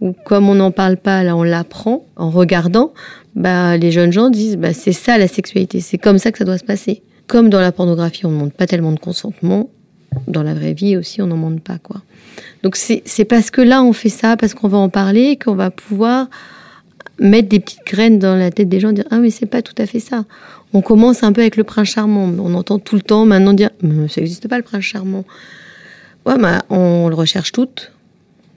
ou 0.00 0.14
comme 0.24 0.48
on 0.48 0.54
n'en 0.54 0.70
parle 0.70 0.96
pas, 0.96 1.22
là, 1.22 1.36
on 1.36 1.42
l'apprend 1.42 2.06
en 2.16 2.30
regardant, 2.30 2.92
bah, 3.34 3.76
les 3.76 3.92
jeunes 3.92 4.12
gens 4.12 4.30
disent, 4.30 4.56
bah, 4.56 4.72
c'est 4.72 4.92
ça 4.92 5.18
la 5.18 5.28
sexualité, 5.28 5.80
c'est 5.80 5.98
comme 5.98 6.18
ça 6.18 6.32
que 6.32 6.38
ça 6.38 6.44
doit 6.44 6.58
se 6.58 6.64
passer. 6.64 7.02
Comme 7.26 7.50
dans 7.50 7.60
la 7.60 7.72
pornographie, 7.72 8.26
on 8.26 8.30
ne 8.30 8.34
demande 8.34 8.52
pas 8.52 8.66
tellement 8.66 8.92
de 8.92 8.98
consentement, 8.98 9.70
dans 10.28 10.42
la 10.42 10.54
vraie 10.54 10.74
vie 10.74 10.96
aussi, 10.96 11.22
on 11.22 11.26
n'en 11.26 11.36
demande 11.36 11.60
pas, 11.60 11.78
quoi. 11.78 12.02
Donc, 12.62 12.76
c'est 12.76 13.24
parce 13.24 13.50
que 13.50 13.60
là, 13.60 13.82
on 13.82 13.92
fait 13.92 14.08
ça, 14.08 14.36
parce 14.36 14.54
qu'on 14.54 14.68
va 14.68 14.78
en 14.78 14.88
parler, 14.88 15.36
qu'on 15.36 15.54
va 15.54 15.70
pouvoir 15.70 16.28
mettre 17.22 17.48
des 17.48 17.60
petites 17.60 17.86
graines 17.86 18.18
dans 18.18 18.36
la 18.36 18.50
tête 18.50 18.68
des 18.68 18.80
gens, 18.80 18.92
dire 18.92 19.06
ah 19.10 19.18
mais 19.18 19.30
c'est 19.30 19.46
pas 19.46 19.62
tout 19.62 19.74
à 19.78 19.86
fait 19.86 20.00
ça. 20.00 20.24
On 20.74 20.82
commence 20.82 21.22
un 21.22 21.32
peu 21.32 21.40
avec 21.40 21.56
le 21.56 21.64
prince 21.64 21.88
charmant. 21.88 22.24
On 22.24 22.54
entend 22.54 22.78
tout 22.78 22.96
le 22.96 23.02
temps 23.02 23.24
maintenant 23.24 23.52
dire 23.52 23.70
mais 23.82 24.08
ça 24.08 24.20
n'existe 24.20 24.48
pas 24.48 24.56
le 24.56 24.62
prince 24.62 24.82
charmant. 24.82 25.24
Ouais, 26.26 26.38
bah, 26.38 26.62
on 26.70 27.08
le 27.08 27.14
recherche 27.14 27.52
toutes, 27.52 27.92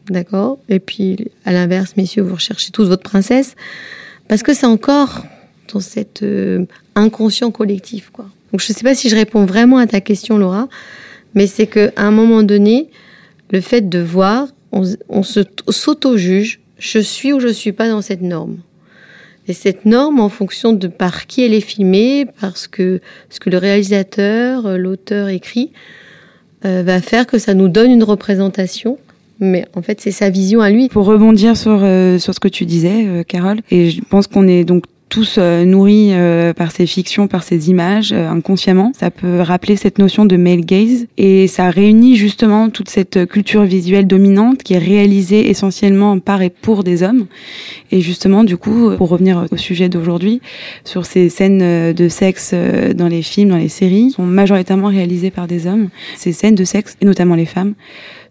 d'accord. 0.10 0.60
Et 0.70 0.80
puis 0.80 1.32
à 1.46 1.52
l'inverse, 1.52 1.94
messieurs, 1.98 2.24
vous 2.24 2.36
recherchez 2.36 2.72
tous 2.72 2.86
votre 2.86 3.04
princesse 3.04 3.56
parce 4.28 4.44
que 4.44 4.54
c'est 4.54 4.66
encore 4.66 5.26
dans 5.74 5.80
cet 5.80 6.24
euh, 6.24 6.66
inconscient 6.96 7.52
collectif, 7.52 8.10
quoi. 8.12 8.26
Donc 8.52 8.62
je 8.62 8.72
sais 8.72 8.84
pas 8.84 8.96
si 8.96 9.10
je 9.10 9.16
réponds 9.16 9.46
vraiment 9.46 9.78
à 9.78 9.88
ta 9.88 10.02
question, 10.02 10.38
Laura, 10.38 10.70
mais 11.34 11.48
c'est 11.48 11.68
que 11.68 11.92
à 11.96 12.04
un 12.04 12.12
moment 12.12 12.44
donné, 12.44 12.90
le 13.52 13.62
fait 13.62 13.90
de 13.90 14.00
voir, 14.00 14.48
on, 14.72 14.84
on 15.10 15.24
se 15.24 15.42
s'auto-juge 15.70 16.62
je 16.86 17.00
suis 17.00 17.34
ou 17.34 17.40
je 17.40 17.48
suis 17.48 17.72
pas 17.72 17.90
dans 17.90 18.02
cette 18.02 18.22
norme. 18.22 18.58
Et 19.48 19.54
cette 19.54 19.86
norme, 19.86 20.20
en 20.20 20.30
fonction 20.30 20.74
de 20.74 20.88
par 20.88 21.28
qui 21.28 21.44
elle 21.44 21.54
est 21.54 21.62
filmée, 21.62 22.26
parce 22.42 22.68
que 22.68 23.02
ce 23.30 23.40
que 23.40 23.50
le 23.50 23.58
réalisateur, 23.58 24.66
euh, 24.66 24.78
l'auteur 24.78 25.30
écrit, 25.30 25.72
euh, 26.66 26.84
va 26.84 27.00
faire 27.02 27.28
que 27.28 27.38
ça 27.38 27.54
nous 27.54 27.68
donne 27.68 27.92
une 27.92 28.04
représentation. 28.04 28.98
Mais 29.40 29.66
en 29.76 29.82
fait, 29.82 30.00
c'est 30.00 30.12
sa 30.12 30.30
vision 30.30 30.62
à 30.62 30.70
lui. 30.70 30.88
Pour 30.90 31.06
rebondir 31.06 31.58
sur, 31.58 31.80
euh, 31.84 32.18
sur 32.18 32.34
ce 32.34 32.40
que 32.40 32.48
tu 32.48 32.66
disais, 32.66 33.24
Carole, 33.28 33.60
et 33.70 33.90
je 33.92 34.02
pense 34.02 34.28
qu'on 34.28 34.48
est 34.48 34.64
donc 34.64 34.86
tous 35.16 35.38
euh, 35.38 35.64
nourris 35.64 36.10
euh, 36.12 36.52
par 36.52 36.74
ces 36.74 36.86
fictions, 36.86 37.30
par 37.30 37.44
ces 37.44 37.70
images, 37.70 38.12
euh, 38.12 38.28
inconsciemment. 38.28 38.92
Ça 39.00 39.12
peut 39.12 39.40
rappeler 39.40 39.78
cette 39.78 39.98
notion 39.98 40.26
de 40.26 40.36
male 40.36 40.60
gaze 40.60 41.08
et 41.16 41.48
ça 41.48 41.70
réunit 41.70 42.18
justement 42.18 42.70
toute 42.70 42.90
cette 42.90 43.26
culture 43.26 43.64
visuelle 43.64 44.08
dominante 44.08 44.62
qui 44.62 44.74
est 44.74 44.78
réalisée 44.78 45.50
essentiellement 45.50 46.20
par 46.20 46.42
et 46.42 46.50
pour 46.50 46.84
des 46.84 47.02
hommes. 47.02 47.28
Et 47.94 48.02
justement, 48.02 48.44
du 48.44 48.58
coup, 48.58 48.92
pour 48.98 49.08
revenir 49.08 49.46
au 49.52 49.56
sujet 49.56 49.88
d'aujourd'hui, 49.88 50.42
sur 50.84 51.06
ces 51.06 51.30
scènes 51.30 51.94
de 51.94 52.10
sexe 52.10 52.54
dans 52.94 53.08
les 53.08 53.22
films, 53.22 53.52
dans 53.52 53.58
les 53.58 53.70
séries, 53.70 54.12
sont 54.12 54.24
majoritairement 54.24 54.90
réalisées 54.90 55.32
par 55.32 55.48
des 55.48 55.66
hommes. 55.66 55.88
Ces 56.18 56.34
scènes 56.34 56.56
de 56.56 56.66
sexe, 56.66 56.98
et 57.00 57.06
notamment 57.06 57.36
les 57.36 57.46
femmes, 57.46 57.74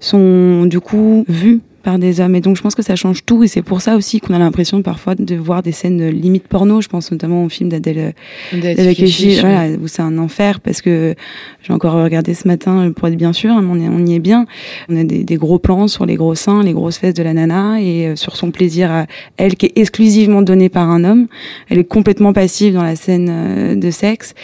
sont 0.01 0.67
du 0.67 0.81
coup 0.81 1.25
vues 1.29 1.61
par 1.85 1.99
des 1.99 2.21
hommes. 2.21 2.35
Et 2.35 2.41
donc 2.41 2.57
je 2.57 2.63
pense 2.63 2.75
que 2.75 2.83
ça 2.83 2.97
change 2.97 3.25
tout 3.25 3.45
et 3.45 3.49
c'est 3.49 3.63
pour 3.63 3.81
ça 3.81 3.97
aussi 3.97 4.21
qu'on 4.21 4.35
a 4.35 4.39
l'impression 4.39 4.83
parfois 4.83 5.15
de 5.15 5.37
voir 5.37 5.63
des 5.63 5.73
scènes 5.73 6.09
limite 6.09 6.49
porno. 6.49 6.81
Je 6.81 6.89
pense 6.89 7.13
notamment 7.13 7.45
au 7.45 7.49
film 7.49 7.69
d'Adèle 7.69 8.15
voilà, 8.53 9.69
où 9.81 9.87
c'est 9.87 10.03
un 10.03 10.19
enfer 10.19 10.61
parce 10.61 10.83
que 10.83 11.15
j'ai 11.63 11.73
encore 11.73 11.95
regardé 11.95 12.35
ce 12.35 12.49
matin 12.49 12.91
pour 12.97 13.09
être 13.09 13.17
bien 13.17 13.33
sûr, 13.33 13.53
on, 13.55 13.79
on 13.79 14.07
y 14.07 14.15
est 14.15 14.19
bien. 14.19 14.47
On 14.89 14.97
a 14.97 15.05
des, 15.05 15.25
des, 15.25 15.37
gros 15.37 15.59
plans 15.59 15.87
sur 15.87 16.07
les 16.07 16.17
gros 16.17 16.35
seins, 16.35 16.63
les 16.63 16.73
grosses 16.73 16.99
fesses 16.99 17.15
de 17.15 17.23
la 17.23 17.35
nana 17.35 17.81
et 17.81 18.09
euh, 18.09 18.17
sur 18.17 18.37
son 18.37 18.51
plaisir 18.51 18.91
à 18.91 19.07
elle 19.37 19.57
qui 19.57 19.67
est 19.67 19.73
exclusivement 19.77 20.43
donné 20.43 20.69
par 20.69 20.89
un 20.89 21.05
homme. 21.05 21.27
Elle 21.69 21.79
est 21.79 21.85
complètement 21.85 22.33
passive 22.33 22.75
dans 22.75 22.83
la 22.83 22.97
scène 22.97 23.29
euh, 23.31 23.75
de 23.75 23.91
sexe. 23.91 24.35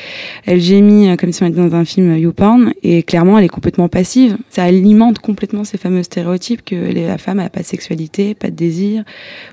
Elle 0.44 0.60
gémit 0.60 1.08
euh, 1.08 1.16
comme 1.16 1.32
si 1.32 1.42
on 1.42 1.46
était 1.46 1.56
dans 1.56 1.74
un 1.74 1.84
film 1.84 2.16
YouPorn 2.16 2.74
et 2.82 3.02
clairement 3.02 3.38
elle 3.38 3.44
est 3.44 3.48
complètement 3.48 3.88
passive. 3.88 4.36
Ça 4.50 4.64
alimente 4.64 5.18
complètement 5.20 5.64
ces 5.64 5.78
fameux 5.78 6.02
stéréotypes 6.02 6.64
que 6.64 6.74
la 6.74 7.18
femme 7.18 7.29
elle 7.38 7.44
n'a 7.44 7.50
pas 7.50 7.60
de 7.60 7.66
sexualité, 7.66 8.34
pas 8.34 8.48
de 8.48 8.54
désir, 8.54 9.04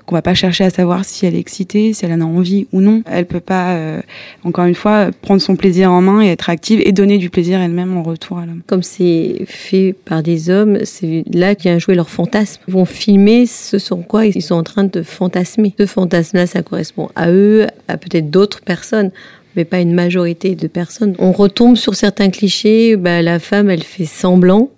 qu'on 0.06 0.14
va 0.14 0.22
pas 0.22 0.34
chercher 0.34 0.64
à 0.64 0.70
savoir 0.70 1.04
si 1.04 1.26
elle 1.26 1.34
est 1.34 1.40
excitée, 1.40 1.92
si 1.92 2.04
elle 2.04 2.12
en 2.12 2.20
a 2.20 2.24
envie 2.24 2.66
ou 2.72 2.80
non. 2.80 3.02
Elle 3.06 3.26
peut 3.26 3.40
pas, 3.40 3.74
euh, 3.76 4.00
encore 4.44 4.64
une 4.64 4.74
fois, 4.74 5.10
prendre 5.22 5.40
son 5.40 5.56
plaisir 5.56 5.92
en 5.92 6.00
main 6.00 6.22
et 6.22 6.28
être 6.28 6.50
active 6.50 6.80
et 6.84 6.92
donner 6.92 7.18
du 7.18 7.30
plaisir 7.30 7.60
elle-même 7.60 7.96
en 7.96 8.02
retour 8.02 8.38
à 8.38 8.46
l'homme. 8.46 8.62
Comme 8.66 8.82
c'est 8.82 9.42
fait 9.46 9.94
par 10.04 10.22
des 10.22 10.50
hommes, 10.50 10.78
c'est 10.84 11.24
là 11.32 11.54
qu'il 11.54 11.70
a 11.70 11.78
joué 11.78 11.94
leur 11.94 12.10
fantasme. 12.10 12.62
Ils 12.68 12.74
vont 12.74 12.84
filmer 12.84 13.46
ce 13.46 13.78
sur 13.78 13.98
quoi 14.06 14.26
ils 14.26 14.42
sont 14.42 14.54
en 14.54 14.62
train 14.62 14.84
de 14.84 15.02
fantasmer. 15.02 15.74
Ce 15.78 15.86
fantasme-là, 15.86 16.46
ça 16.46 16.62
correspond 16.62 17.08
à 17.16 17.30
eux, 17.30 17.66
à 17.88 17.96
peut-être 17.96 18.30
d'autres 18.30 18.60
personnes 18.60 19.10
mais 19.56 19.64
pas 19.64 19.80
une 19.80 19.92
majorité 19.92 20.54
de 20.54 20.68
personnes. 20.68 21.16
On 21.18 21.32
retombe 21.32 21.76
sur 21.76 21.96
certains 21.96 22.30
clichés, 22.30 22.94
bah, 22.96 23.22
la 23.22 23.40
femme, 23.40 23.70
elle 23.70 23.82
fait 23.82 24.04
semblant, 24.04 24.70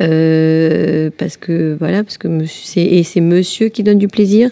euh, 0.00 1.10
parce 1.16 1.36
que 1.36 1.76
voilà, 1.78 2.02
parce 2.02 2.18
que 2.18 2.28
c'est 2.46 2.82
et 2.82 3.02
c'est 3.02 3.20
monsieur 3.20 3.68
qui 3.68 3.82
donne 3.82 3.98
du 3.98 4.08
plaisir. 4.08 4.50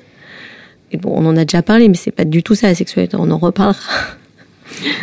Et 0.92 0.98
bon, 0.98 1.12
on 1.14 1.24
en 1.26 1.36
a 1.36 1.44
déjà 1.44 1.62
parlé, 1.62 1.88
mais 1.88 1.94
c'est 1.94 2.10
pas 2.10 2.24
du 2.24 2.42
tout 2.42 2.54
ça 2.54 2.68
la 2.68 2.74
sexualité. 2.74 3.16
On 3.18 3.30
en 3.30 3.38
reparlera. 3.38 3.78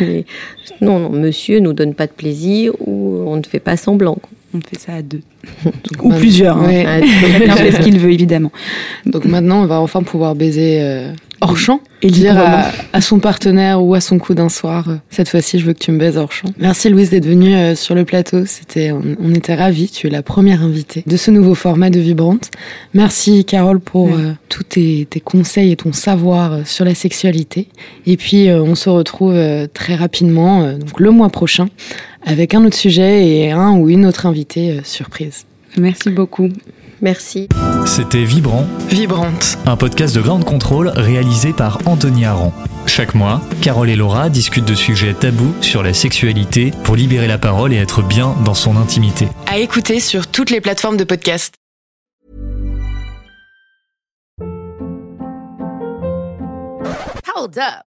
non, 0.80 0.98
non, 0.98 1.10
monsieur 1.10 1.60
nous 1.60 1.72
donne 1.72 1.94
pas 1.94 2.06
de 2.06 2.12
plaisir 2.12 2.72
ou 2.80 3.22
on 3.26 3.36
ne 3.36 3.42
fait 3.42 3.60
pas 3.60 3.76
semblant. 3.76 4.18
On 4.54 4.60
fait 4.60 4.78
ça 4.78 4.94
à 4.94 5.02
deux. 5.02 5.22
ou 6.02 6.12
plusieurs. 6.12 6.56
Hein. 6.58 7.02
fait 7.56 7.72
ce 7.72 7.80
qu'il 7.80 7.98
veut, 7.98 8.12
évidemment. 8.12 8.50
Donc 9.06 9.24
maintenant, 9.24 9.62
on 9.62 9.66
va 9.66 9.80
enfin 9.80 10.02
pouvoir 10.02 10.34
baiser 10.34 10.78
euh, 10.80 11.12
hors 11.40 11.56
champ 11.56 11.80
et 12.02 12.10
dire 12.10 12.36
à, 12.92 13.00
son 13.00 13.18
partenaire 13.18 13.82
ou 13.82 13.94
à 13.94 14.00
son 14.00 14.18
coup 14.18 14.34
d'un 14.34 14.48
soir 14.48 14.88
euh, 14.88 14.96
cette 15.10 15.28
fois-ci 15.28 15.58
je 15.58 15.66
veux 15.66 15.72
que 15.72 15.78
tu 15.78 15.90
me 15.92 15.98
baises 15.98 16.16
hors 16.16 16.32
champ. 16.32 16.48
Merci 16.58 16.88
Louise 16.88 17.10
d'être 17.10 17.26
venue 17.26 17.54
euh, 17.54 17.74
sur 17.74 17.94
le 17.94 18.04
plateau, 18.04 18.44
c'était 18.46 18.92
on, 18.92 19.34
était 19.34 19.54
ravis, 19.54 19.88
tu 19.88 20.06
es 20.06 20.10
la 20.10 20.22
première 20.22 20.62
invitée 20.62 21.02
de 21.06 21.16
ce 21.16 21.30
nouveau 21.30 21.54
format 21.54 21.90
de 21.90 22.00
Vibrante. 22.00 22.50
Merci 22.94 23.44
Carole 23.44 23.80
pour 23.80 24.12
euh, 24.12 24.32
tous 24.48 24.64
tes, 24.64 25.06
conseils 25.24 25.72
et 25.72 25.76
ton 25.76 25.92
savoir 25.92 26.66
sur 26.66 26.84
la 26.84 26.94
sexualité 26.94 27.68
et 28.06 28.16
puis 28.16 28.50
on 28.50 28.74
se 28.74 28.88
retrouve 28.88 29.36
très 29.74 29.94
rapidement 29.94 30.72
donc 30.72 30.98
le 30.98 31.10
mois 31.10 31.28
prochain 31.28 31.68
avec 32.24 32.54
un 32.54 32.64
autre 32.64 32.76
sujet 32.76 33.26
et 33.26 33.50
un 33.50 33.72
ou 33.72 33.90
une 33.90 34.06
autre 34.06 34.26
invitée 34.26 34.80
surprise. 34.84 35.44
Merci 35.76 36.10
beaucoup. 36.10 36.48
Merci. 37.00 37.48
C'était 37.86 38.24
Vibrant. 38.24 38.66
Vibrante. 38.88 39.58
Un 39.66 39.76
podcast 39.76 40.14
de 40.14 40.20
Grande 40.20 40.44
Contrôle 40.44 40.88
réalisé 40.88 41.52
par 41.52 41.78
Anthony 41.86 42.24
Aron. 42.24 42.52
Chaque 42.86 43.14
mois, 43.14 43.40
Carole 43.62 43.90
et 43.90 43.96
Laura 43.96 44.28
discutent 44.28 44.64
de 44.64 44.74
sujets 44.74 45.14
tabous 45.14 45.54
sur 45.60 45.82
la 45.82 45.94
sexualité 45.94 46.72
pour 46.84 46.96
libérer 46.96 47.26
la 47.26 47.38
parole 47.38 47.72
et 47.72 47.76
être 47.76 48.02
bien 48.02 48.34
dans 48.44 48.54
son 48.54 48.76
intimité. 48.76 49.28
À 49.46 49.58
écouter 49.58 50.00
sur 50.00 50.26
toutes 50.26 50.50
les 50.50 50.60
plateformes 50.60 50.96
de 50.96 51.04
podcast. 51.04 51.54
Hold 57.36 57.58
up. 57.58 57.89